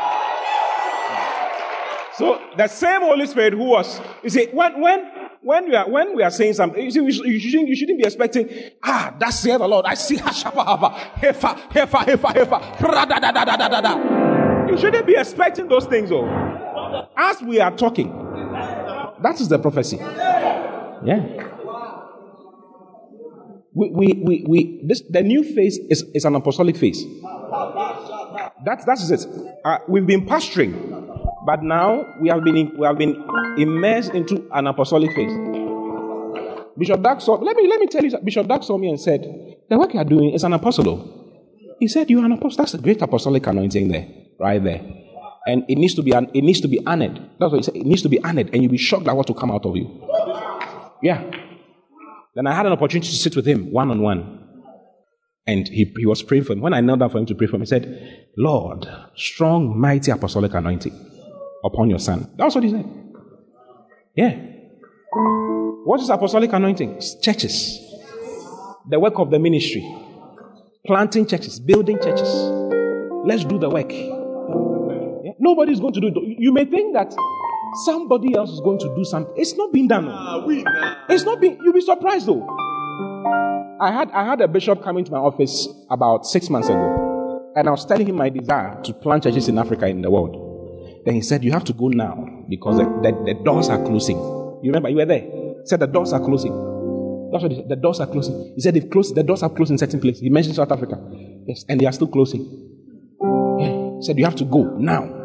[2.19, 5.09] So the same Holy Spirit who was, you see, when when
[5.41, 8.03] when we are when we are saying something, you see, you shouldn't you shouldn't be
[8.03, 8.49] expecting,
[8.83, 9.85] ah, that's the Lord.
[9.85, 14.67] I see hashapa hapa, hefa, hefa, hefa, hefa, da da da da da da.
[14.67, 16.27] You shouldn't be expecting those things, oh.
[17.15, 18.09] As we are talking,
[19.23, 19.95] that is the prophecy.
[21.05, 21.45] Yeah.
[23.73, 27.01] We, we, we, we this the new phase is, is an apostolic phase.
[28.65, 29.25] That's that's it.
[29.63, 31.08] Uh, we've been pastoring,
[31.49, 33.25] but now we have been we have been
[33.57, 35.33] immersed into an apostolic phase.
[36.77, 37.41] Bishop Dag saw.
[37.41, 38.15] Let me let me tell you.
[38.23, 39.25] Bishop Dag saw me and said,
[39.67, 40.95] "The work you are doing is an apostle."
[41.79, 42.57] He said, "You are an apostle.
[42.57, 44.05] That's a great apostolic anointing there,
[44.39, 44.81] right there,
[45.47, 47.17] and it needs to be it needs to be honored.
[47.39, 47.77] That's what he said.
[47.77, 49.75] It needs to be honored, and you'll be shocked at what will come out of
[49.75, 49.87] you."
[51.01, 51.31] Yeah.
[52.35, 54.21] Then I had an opportunity to sit with him one on one.
[55.47, 56.61] And he, he was praying for him.
[56.61, 60.11] When I knelt down for him to pray for him, he said, Lord, strong, mighty
[60.11, 60.93] apostolic anointing
[61.63, 62.29] upon your son.
[62.35, 62.85] That's what he said.
[64.15, 64.35] Yeah.
[65.85, 67.01] What is apostolic anointing?
[67.21, 67.79] Churches.
[68.87, 69.83] The work of the ministry.
[70.85, 72.29] Planting churches, building churches.
[73.25, 73.91] Let's do the work.
[73.91, 75.33] Yeah.
[75.39, 76.15] Nobody's going to do it.
[76.39, 77.13] You may think that
[77.85, 79.33] somebody else is going to do something.
[79.37, 80.07] It's not being done.
[80.09, 80.43] Ah,
[81.09, 82.47] it's not being, you'll be surprised though.
[83.81, 87.67] I had, I had a bishop come into my office about six months ago, and
[87.67, 90.48] I was telling him my desire to plant churches in Africa in the world.
[91.05, 94.17] Then he said, You have to go now because the, the, the doors are closing.
[94.17, 95.21] You remember, you were there.
[95.21, 96.51] He said, The doors are closing.
[97.31, 97.69] That's what he said.
[97.69, 98.53] The doors are closing.
[98.55, 100.21] He said, They've closed, the doors are closed in certain places.
[100.21, 100.97] He mentioned South Africa.
[101.47, 102.41] Yes, and they are still closing.
[103.59, 103.97] Yeah.
[103.97, 105.15] He said, You have to go now.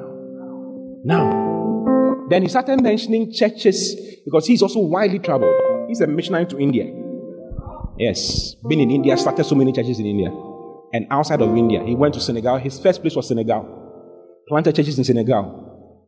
[1.05, 2.27] Now.
[2.31, 3.95] Then he started mentioning churches
[4.25, 5.55] because he's also widely traveled.
[5.89, 6.87] He's a missionary to India.
[7.99, 10.31] Yes, been in India, started so many churches in India.
[10.93, 12.57] And outside of India, he went to Senegal.
[12.59, 14.43] His first place was Senegal.
[14.49, 15.64] Planted churches in Senegal.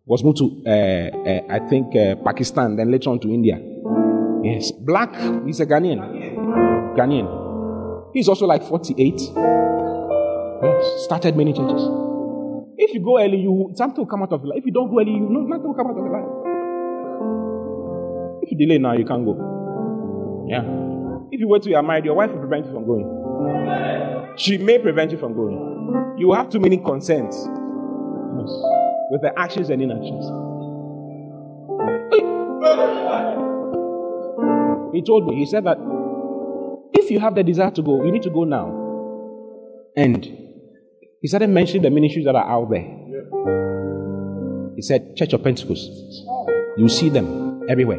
[0.06, 3.58] Was moved to, uh, uh, I think, uh, Pakistan, then later on to India.
[4.44, 5.12] Yes, black.
[5.44, 5.98] He's a Ghanaian.
[6.94, 7.26] Ghanaian.
[8.14, 9.20] He's also like 48.
[10.62, 11.82] Yes, started many churches.
[12.78, 14.60] If you go early, you something will come out of your life.
[14.60, 16.28] If you don't go early, you, no, nothing will come out of your life.
[18.42, 19.34] If you delay now, you can't go.
[20.48, 20.62] Yeah.
[21.32, 24.34] If you wait till you are married, your wife will prevent you from going.
[24.36, 26.14] She may prevent you from going.
[26.16, 27.48] You have too many consents
[28.38, 28.85] yes.
[29.10, 30.24] With the actions and inactions.
[34.94, 35.78] He told me, he said that
[36.92, 38.72] if you have the desire to go, you need to go now.
[39.96, 40.24] And
[41.20, 42.82] he started mentioning the ministries that are out there.
[44.74, 45.90] He said, Church of Pentecost.
[46.76, 47.98] You see them everywhere.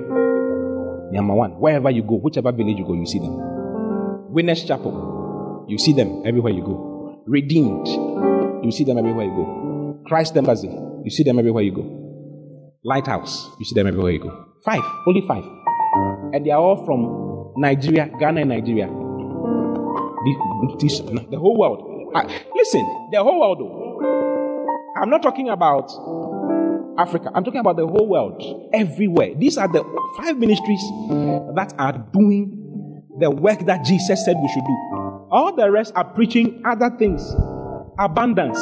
[1.11, 4.33] Number one, wherever you go, whichever village you go, you see them.
[4.33, 7.23] Winners Chapel, you see them everywhere you go.
[7.25, 7.87] Redeemed,
[8.63, 10.03] you see them everywhere you go.
[10.05, 10.69] Christ Embassy,
[11.07, 11.85] you see them everywhere you go.
[12.83, 14.45] Lighthouse, you see them everywhere you go.
[14.65, 15.45] Five, only five.
[16.33, 18.87] And they are all from Nigeria, Ghana, and Nigeria.
[18.87, 18.93] The,
[21.31, 22.11] the whole world.
[22.53, 22.81] Listen,
[23.13, 25.01] the whole world, though.
[25.01, 25.89] I'm not talking about
[26.99, 27.31] Africa.
[27.33, 28.43] I'm talking about the whole world,
[28.73, 29.33] everywhere.
[29.33, 29.85] These are the
[30.17, 30.81] five ministries
[31.55, 34.75] that are doing the work that Jesus said we should do.
[35.31, 37.33] All the rest are preaching other things
[37.97, 38.59] abundance.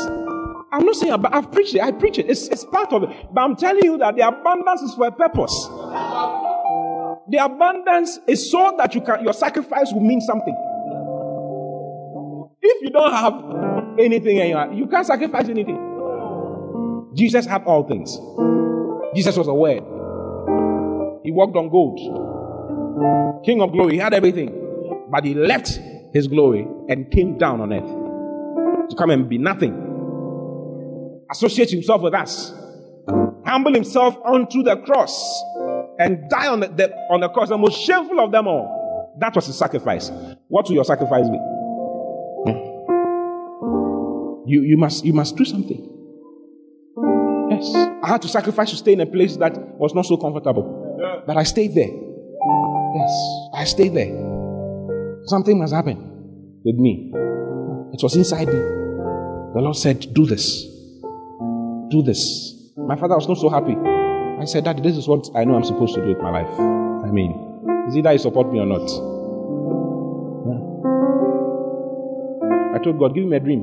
[0.76, 1.82] I'm not saying about, I've preached it.
[1.82, 2.30] I preach it.
[2.30, 3.10] It's, it's part of it.
[3.34, 5.54] But I'm telling you that the abundance is for a purpose.
[7.30, 10.54] The abundance is so that you can, your sacrifice will mean something.
[12.62, 15.80] If you don't have anything in your, you can't sacrifice anything.
[17.16, 18.20] Jesus had all things.
[19.16, 19.82] Jesus was a word.
[21.24, 23.46] He walked on gold.
[23.46, 24.52] King of glory, he had everything.
[25.10, 25.80] But he left
[26.12, 29.85] his glory and came down on earth to come and be nothing.
[31.32, 32.54] Associate himself with us.
[33.46, 35.44] Humble himself onto the cross
[36.00, 39.16] and die on the, on the cross, the most shameful of them all.
[39.20, 40.12] That was his sacrifice.
[40.48, 41.38] What will your sacrifice be?
[42.48, 42.58] Hmm?
[44.48, 45.92] You, you, must, you must do something.
[47.50, 47.74] Yes.
[48.04, 50.82] I had to sacrifice to stay in a place that was not so comfortable.
[51.26, 51.90] But I stayed there.
[52.96, 53.12] Yes.
[53.54, 54.12] I stayed there.
[55.26, 55.98] Something must happen
[56.64, 57.12] with me.
[57.94, 58.54] It was inside me.
[58.54, 60.75] The Lord said, Do this.
[61.90, 62.54] Do this.
[62.78, 63.76] My father was not so happy.
[63.76, 66.60] I said, Daddy, this is what I know I'm supposed to do with my life.
[66.60, 67.32] I mean,
[67.88, 68.90] is either you support me or not.
[72.76, 73.62] I told God, give me a dream.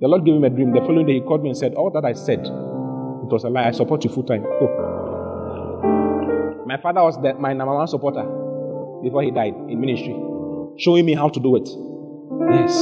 [0.00, 0.72] The Lord gave him a dream.
[0.72, 3.48] The following day, he called me and said, All that I said, it was a
[3.48, 3.68] lie.
[3.68, 4.42] I support you full time.
[4.42, 4.68] Go.
[6.66, 8.24] My father was the, my number one supporter
[9.02, 10.14] before he died in ministry,
[10.76, 11.68] showing me how to do it.
[12.50, 12.76] Yes.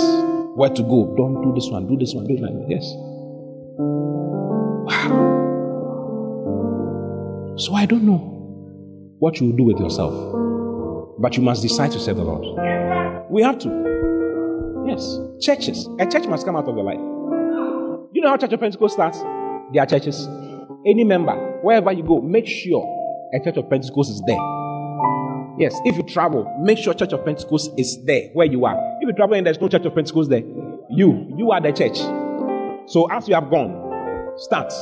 [0.56, 1.14] Where to go.
[1.16, 2.66] Don't do this one, do this one, do that.
[2.68, 2.92] Yes.
[4.92, 5.32] Wow.
[7.56, 8.18] So I don't know
[9.18, 10.12] what you will do with yourself,
[11.18, 12.44] but you must decide to serve the Lord.
[13.30, 14.84] We have to.
[14.86, 15.18] Yes.
[15.40, 15.88] Churches.
[15.98, 17.00] A church must come out of your life.
[18.12, 19.18] You know how Church of Pentecost starts?
[19.72, 20.28] There are churches.
[20.86, 21.32] Any member,
[21.62, 22.84] wherever you go, make sure
[23.34, 24.40] a Church of Pentecost is there.
[25.58, 28.76] Yes, if you travel, make sure Church of Pentecost is there where you are.
[29.00, 30.42] If you travel and there's no Church of Pentecost there,
[30.90, 31.98] you, you are the church.
[32.90, 33.81] So as you have gone,
[34.36, 34.72] start.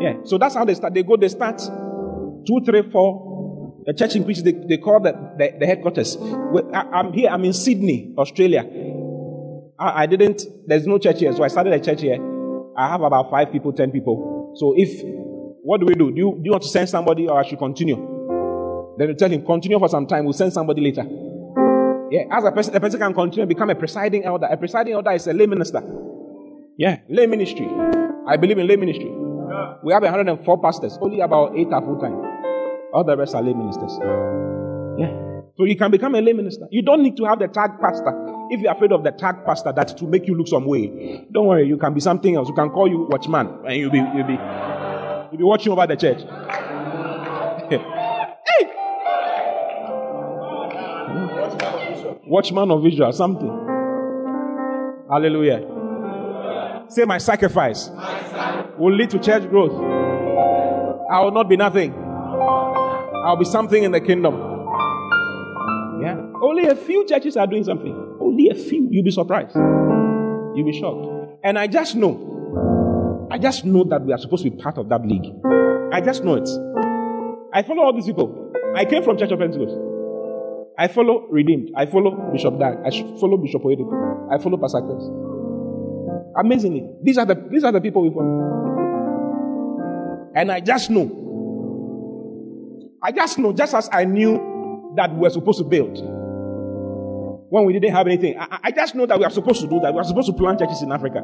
[0.00, 0.14] Yeah.
[0.24, 0.94] So that's how they start.
[0.94, 3.82] They go, they start two, three, four.
[3.84, 6.16] The church in which they, they call the, the, the headquarters.
[6.72, 8.64] I, am here, I'm in Sydney, Australia.
[9.78, 12.18] I, I didn't, there's no church here, so I started a church here.
[12.76, 14.54] I have about five people, ten people.
[14.56, 15.02] So if,
[15.62, 16.10] what do we do?
[16.10, 17.96] Do you, do you want to send somebody or I should continue?
[18.98, 21.04] Then you tell him, continue for some time, we'll send somebody later.
[22.10, 24.46] Yeah, as a person, a person can continue become a presiding elder.
[24.46, 25.82] A presiding elder is a lay minister.
[26.76, 27.66] Yeah, lay ministry.
[28.26, 29.10] I believe in lay ministry.
[29.82, 32.14] We have 104 pastors, only about eight are full time.
[32.92, 33.98] All the rest are lay ministers.
[34.98, 35.40] Yeah.
[35.56, 36.66] So you can become a lay minister.
[36.70, 38.12] You don't need to have the tag pastor.
[38.50, 41.26] If you're afraid of the tag pastor, that to make you look some way.
[41.32, 42.48] Don't worry, you can be something else.
[42.48, 44.38] You can call you watchman, and you'll be you'll be
[45.30, 46.20] you'll be watching over the church.
[47.70, 47.80] hey,
[52.26, 53.50] watchman of Israel, something.
[55.10, 55.81] Hallelujah.
[56.92, 57.88] Say my sacrifice
[58.76, 59.72] will lead to church growth.
[61.10, 61.94] I will not be nothing.
[61.94, 64.34] I'll be something in the kingdom.
[66.02, 66.20] Yeah.
[66.42, 68.18] Only a few churches are doing something.
[68.20, 68.88] Only a few.
[68.90, 69.56] You'll be surprised.
[69.56, 71.40] You'll be shocked.
[71.42, 73.28] And I just know.
[73.30, 75.32] I just know that we are supposed to be part of that league.
[75.94, 76.48] I just know it.
[77.54, 78.52] I follow all these people.
[78.76, 79.74] I came from Church of Pentecost.
[80.78, 81.70] I follow Redeemed.
[81.74, 82.76] I follow Bishop Dag.
[82.84, 84.28] I follow Bishop Oyedepo.
[84.30, 85.31] I follow Pastor Chris.
[86.36, 88.62] Amazingly, these are the these are the people we follow.
[90.34, 91.18] And I just know.
[93.02, 95.98] I just know, just as I knew that we are supposed to build.
[97.50, 99.78] When we didn't have anything, I, I, just know that we are supposed to do
[99.80, 99.92] that.
[99.92, 101.18] We are supposed to plant churches in Africa,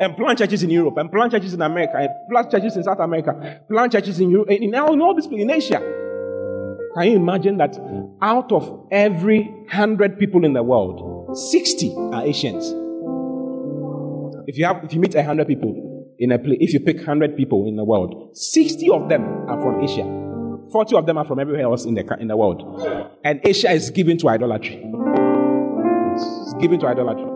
[0.00, 2.98] and plant churches in Europe, and plant churches in America, and plant churches in South
[2.98, 5.80] America, plant churches in Europe, in, all, in all this in Asia.
[6.94, 7.78] Can you imagine that
[8.20, 12.74] out of every hundred people in the world, 60 are Asians?
[14.50, 17.36] If you have, if you meet hundred people in a place, if you pick hundred
[17.36, 20.02] people in the world, 60 of them are from Asia.
[20.72, 22.82] 40 of them are from everywhere else in the, in the world.
[23.22, 24.82] And Asia is given to idolatry.
[26.14, 27.30] It's given to idolatry.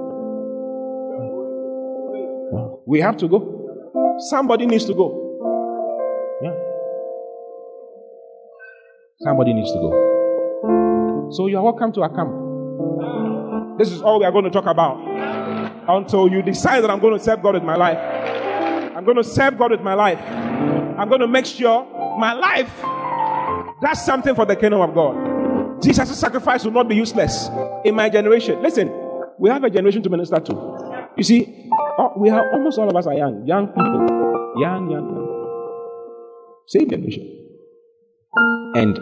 [2.85, 4.17] We have to go.
[4.31, 5.07] Somebody needs to go.
[6.43, 6.55] Yeah.
[9.21, 11.31] Somebody needs to go.
[11.31, 13.79] So you are welcome to our camp.
[13.79, 15.15] This is all we are going to talk about.
[15.89, 17.99] Until you decide that I'm going to serve God with my life.
[18.97, 20.21] I'm going to serve God with my life.
[20.21, 21.85] I'm going to make sure
[22.19, 22.71] my life
[23.85, 25.83] that's something for the kingdom of God.
[25.83, 27.51] Jesus' sacrifice will not be useless
[27.85, 28.63] in my generation.
[28.63, 28.91] Listen,
[29.39, 31.11] we have a generation to minister to.
[31.19, 35.07] You see, oh, we have almost all of us are young, young people, young, young,
[35.11, 36.65] young.
[36.67, 37.47] Same generation,
[38.75, 38.99] and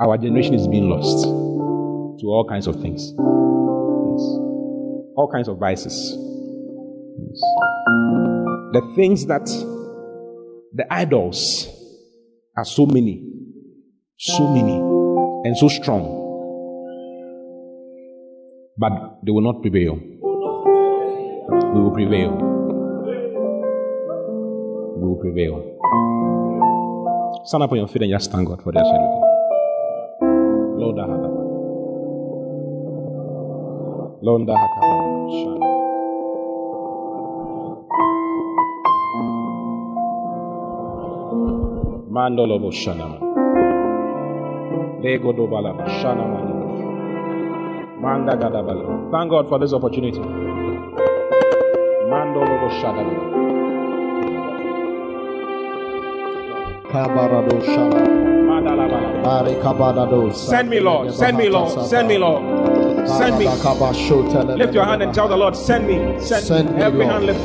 [0.00, 4.45] our generation is being lost to all kinds of things, yes.
[5.16, 6.14] All kinds of vices.
[7.18, 7.40] Yes.
[8.72, 9.46] The things that
[10.74, 11.68] the idols
[12.56, 13.22] are so many,
[14.18, 16.04] so many, and so strong,
[18.78, 19.94] but they will not prevail.
[19.96, 22.32] We will prevail.
[24.96, 25.72] We will prevail.
[27.44, 28.82] Stand up on your feet and just thank God for this.
[28.82, 29.25] Lord,
[34.26, 34.94] Londa Hakaba.
[42.10, 43.06] Mandolo Boshana.
[45.00, 45.70] Lego Dobala
[46.00, 46.26] Shana
[48.00, 49.10] Manda Gadabala.
[49.12, 50.18] Thank God for this opportunity.
[52.10, 53.04] Mandolo Boshana.
[56.90, 58.00] Kabarado Shaba.
[58.48, 59.22] Madalabala.
[59.22, 60.34] Bari Kabadado.
[60.34, 61.14] Send me, Lord.
[61.14, 61.86] Send me, Lord.
[61.86, 62.75] Send me, Lord.
[63.08, 63.46] Send me.
[63.46, 66.20] Lift your hand and tell the Lord, send me.
[66.20, 66.76] Send, Send me.
[66.76, 67.12] me, Every Lord.
[67.12, 67.40] hand lift.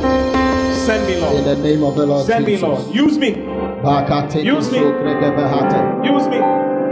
[0.86, 1.36] Send me, Lord.
[1.36, 2.94] In the name of the Lord Send me, Lord.
[2.94, 3.32] Use me.
[4.44, 4.80] Use me.
[6.04, 6.40] Use me.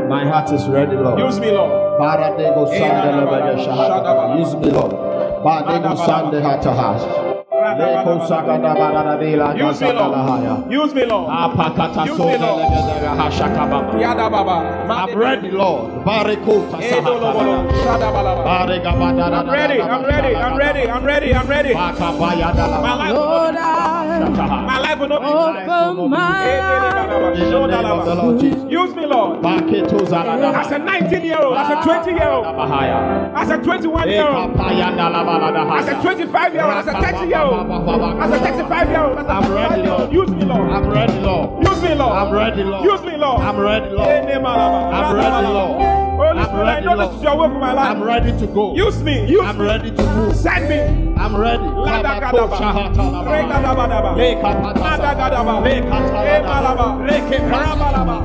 [0.09, 1.20] My heart is ready, Lord.
[1.20, 1.72] Use me, Lord.
[1.99, 4.39] Sande Lebede Shahata.
[4.39, 4.93] Use me, Lord.
[7.78, 8.70] Badego Sande Hataha.
[8.70, 10.72] Leko Sagada Barada Use me, Lord.
[10.72, 12.07] Use me, Lord.
[12.07, 12.65] Use me, Lord.
[12.65, 13.99] Sotelegede Hashakababa.
[13.99, 14.30] Yada
[14.89, 16.05] I'm ready, Lord.
[16.05, 17.70] Barikota Edolobolo.
[17.70, 17.84] Sahata.
[17.84, 18.43] Shada Balaba.
[18.45, 19.39] Barigabadada.
[19.39, 19.82] I'm ready.
[19.82, 20.36] I'm ready.
[20.36, 20.89] I'm ready.
[20.89, 21.36] I'm ready.
[21.36, 21.74] I'm ready.
[21.74, 22.80] My Bakabaya Dala.
[22.82, 23.98] life will not be.
[24.20, 25.28] My life will not be.
[25.99, 27.09] Open my eyes.
[27.39, 28.63] The name of the Lord Jesus.
[28.70, 29.43] Use me, Lord.
[30.55, 32.45] As a 19 year old, as a 20 year old,
[33.36, 35.80] as a 21 year old, Ekapaya Dala Balada.
[35.80, 37.53] as a 25 year old, as a 30 year old,
[38.22, 39.99] as a 35 year old, as a I'm ready, year old.
[39.99, 40.13] Lord.
[40.13, 40.70] Use me, Lord.
[40.72, 41.63] I'm ready, Lord.
[41.65, 42.13] Use me, Lord.
[42.17, 42.86] I'm ready, Lord.
[42.86, 43.41] Use me, Lord.
[43.41, 44.09] I'm ready, Lord.
[44.09, 45.98] I'm ready, Lord.
[46.20, 47.07] Holy I'm Spirit, I ready, know Lord.
[47.11, 48.76] this is your will for my I'm ready to go.
[48.76, 49.26] Use me.
[49.26, 49.63] Use I'm me.
[49.65, 50.36] ready to move.
[50.36, 50.80] Send me.
[51.15, 51.63] I'm ready.
[51.63, 52.59] Ladagadaba.
[53.24, 54.11] Regadabadaba.
[54.84, 55.63] Madagadaba.
[55.63, 56.88] Emalaba.
[57.55, 58.15] Rabalaba.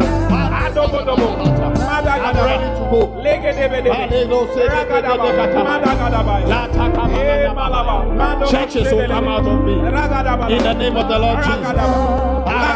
[0.66, 1.28] Adobodobo.
[1.95, 3.01] I'm ready to go.
[3.22, 4.26] Legedebedebe.
[4.66, 5.26] Ragadaba.
[5.62, 6.34] Madagadaba.
[7.47, 7.97] Emalaba.
[8.16, 9.74] Mando- Churches will come out of me.
[10.57, 12.74] In the name of the Lord Jesus.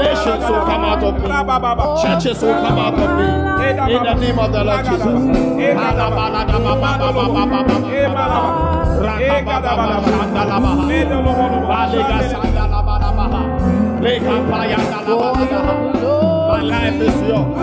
[0.00, 1.28] Mando- Nations will come out of me.
[2.02, 3.26] Churches will come out of me.
[3.94, 5.20] In the name of the Lord Jesus.
[16.50, 17.56] My life is yours.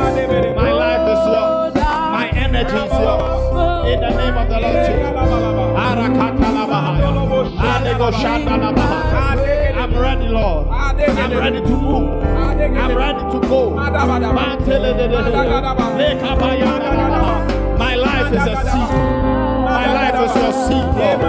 [0.55, 1.73] My life is yours.
[2.17, 3.43] My energy is yours.
[3.91, 5.13] In the name of the Lord Jesus.
[9.81, 10.67] I'm ready, Lord.
[11.23, 12.26] I'm ready to move.
[12.59, 13.69] I'm ready to go.
[17.77, 18.89] My life is a seed.
[19.77, 21.19] My life is your seed, Lord.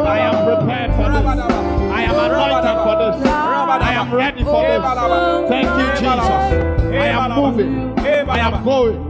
[0.04, 1.26] I am prepared for this.
[1.90, 3.16] I am anointed for this.
[3.26, 4.82] I am ready for this.
[5.48, 6.30] Thank you, Jesus.
[6.92, 7.98] I am moving.
[7.98, 9.02] I am going.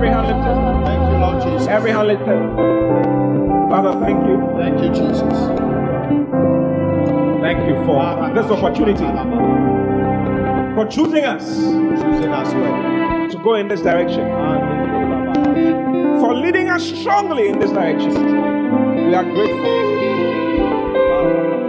[0.00, 0.56] Every hand lifted.
[0.86, 1.68] Thank you, Lord Jesus.
[1.68, 2.40] Every hand lifted.
[3.68, 4.36] Father, thank you.
[4.56, 5.36] Thank you, Jesus.
[7.42, 9.04] Thank you for this opportunity,
[10.74, 11.44] for choosing us
[12.00, 12.50] Choosing us
[13.32, 14.26] to go in this direction,
[16.18, 18.14] for leading us strongly in this direction.
[19.06, 19.90] We are grateful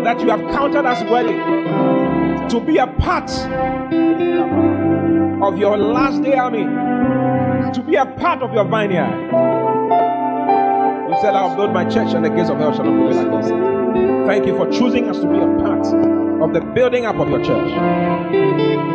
[0.05, 1.33] that you have counted us worthy
[2.47, 3.29] to be a part
[5.43, 6.63] of your last day army,
[7.73, 9.31] to be a part of your vineyard.
[11.09, 13.51] You said, I'll build my church and the gates of hell shall not prevail against
[13.51, 14.27] it.
[14.27, 15.85] Thank you for choosing us to be a part
[16.41, 17.71] of the building up of your church.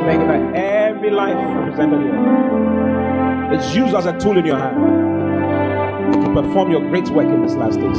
[0.06, 6.24] Thank you that every life represented here is used as a tool in your hand
[6.24, 7.98] to perform your great work in these last days.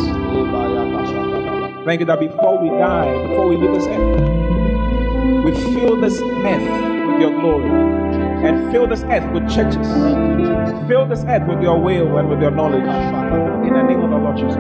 [1.85, 7.07] Thank you that before we die, before we leave this earth, we fill this earth
[7.07, 7.69] with your glory
[8.45, 10.46] and fill this earth with churches.
[10.87, 12.83] Fill this earth with your will and with your knowledge.
[13.67, 14.55] In the name of the Lord Jesus.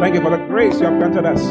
[0.00, 1.42] Thank you for the grace you have granted us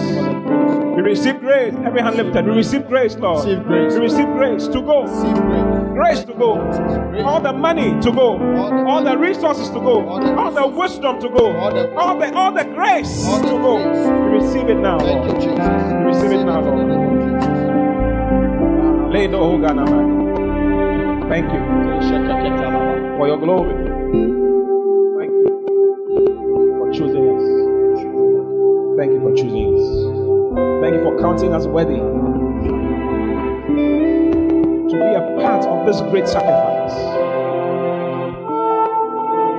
[0.96, 1.74] We receive grace.
[1.84, 2.46] Every hand lifted.
[2.46, 3.44] We receive grace, Lord.
[3.44, 3.94] Receive grace.
[3.96, 5.06] We receive grace to go.
[5.94, 6.24] Grace.
[6.26, 6.60] To go.
[7.26, 8.38] All the money to go.
[8.86, 10.08] All the resources to go.
[10.10, 11.52] All the wisdom to go.
[11.58, 11.72] All
[12.20, 13.76] the- All the grace to go.
[13.78, 15.42] We receive it now, Thank you, Lord.
[15.42, 15.92] Jesus.
[15.94, 16.88] We receive it now, Lord.
[16.88, 19.14] name of Jesus.
[19.14, 20.15] Lay the whole Ghana man.
[21.28, 21.60] Thank you
[23.18, 23.74] for your glory.
[25.18, 27.44] Thank you for choosing us.
[28.98, 29.86] Thank you for choosing us.
[30.82, 31.98] Thank you for counting us worthy
[34.90, 36.96] to be a part of this great sacrifice.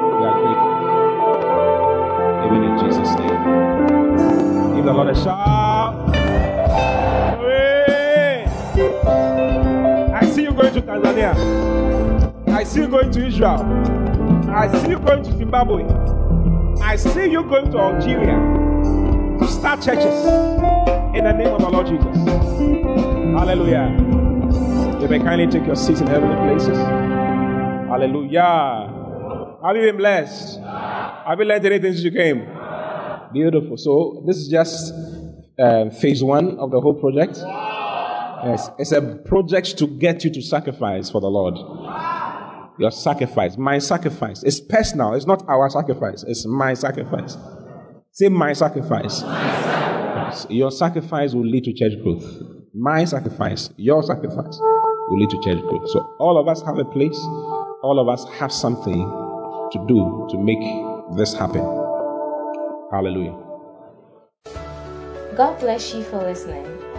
[0.07, 0.73] We are grateful.
[2.47, 3.43] Even in Jesus' name.
[4.77, 5.66] Give the Lord a shout.
[11.01, 12.49] Tanzania.
[12.49, 13.63] I see you going to Israel.
[14.51, 15.85] I see you going to Zimbabwe.
[16.83, 18.37] I see you going to Algeria
[19.39, 20.25] to start churches
[21.15, 22.17] in the name of the Lord Jesus.
[23.39, 23.95] Hallelujah.
[25.01, 26.79] You may kindly take your seats in heavenly places.
[27.89, 28.93] Hallelujah.
[29.65, 30.61] Have you been blessed?
[30.61, 32.47] Have you learned anything since you came?
[33.33, 33.77] Beautiful.
[33.77, 34.95] So, this is just
[35.59, 37.39] um, phase one of the whole project.
[38.47, 41.57] Yes, it's a project to get you to sacrifice for the Lord.
[42.79, 44.45] Your sacrifice, my sacrifice.
[44.45, 45.15] It's personal.
[45.15, 46.23] It's not our sacrifice.
[46.23, 47.37] It's my sacrifice.
[48.13, 49.23] Say my sacrifice.
[49.23, 52.25] Yes, Your sacrifice will lead to church growth.
[52.73, 55.89] My sacrifice, your sacrifice will lead to church growth.
[55.91, 57.19] So all of us have a place.
[57.83, 58.95] All of us have something
[59.73, 60.63] to do to make
[61.17, 61.65] this happen.
[62.93, 63.35] Hallelujah.
[65.35, 66.86] God bless you for listening.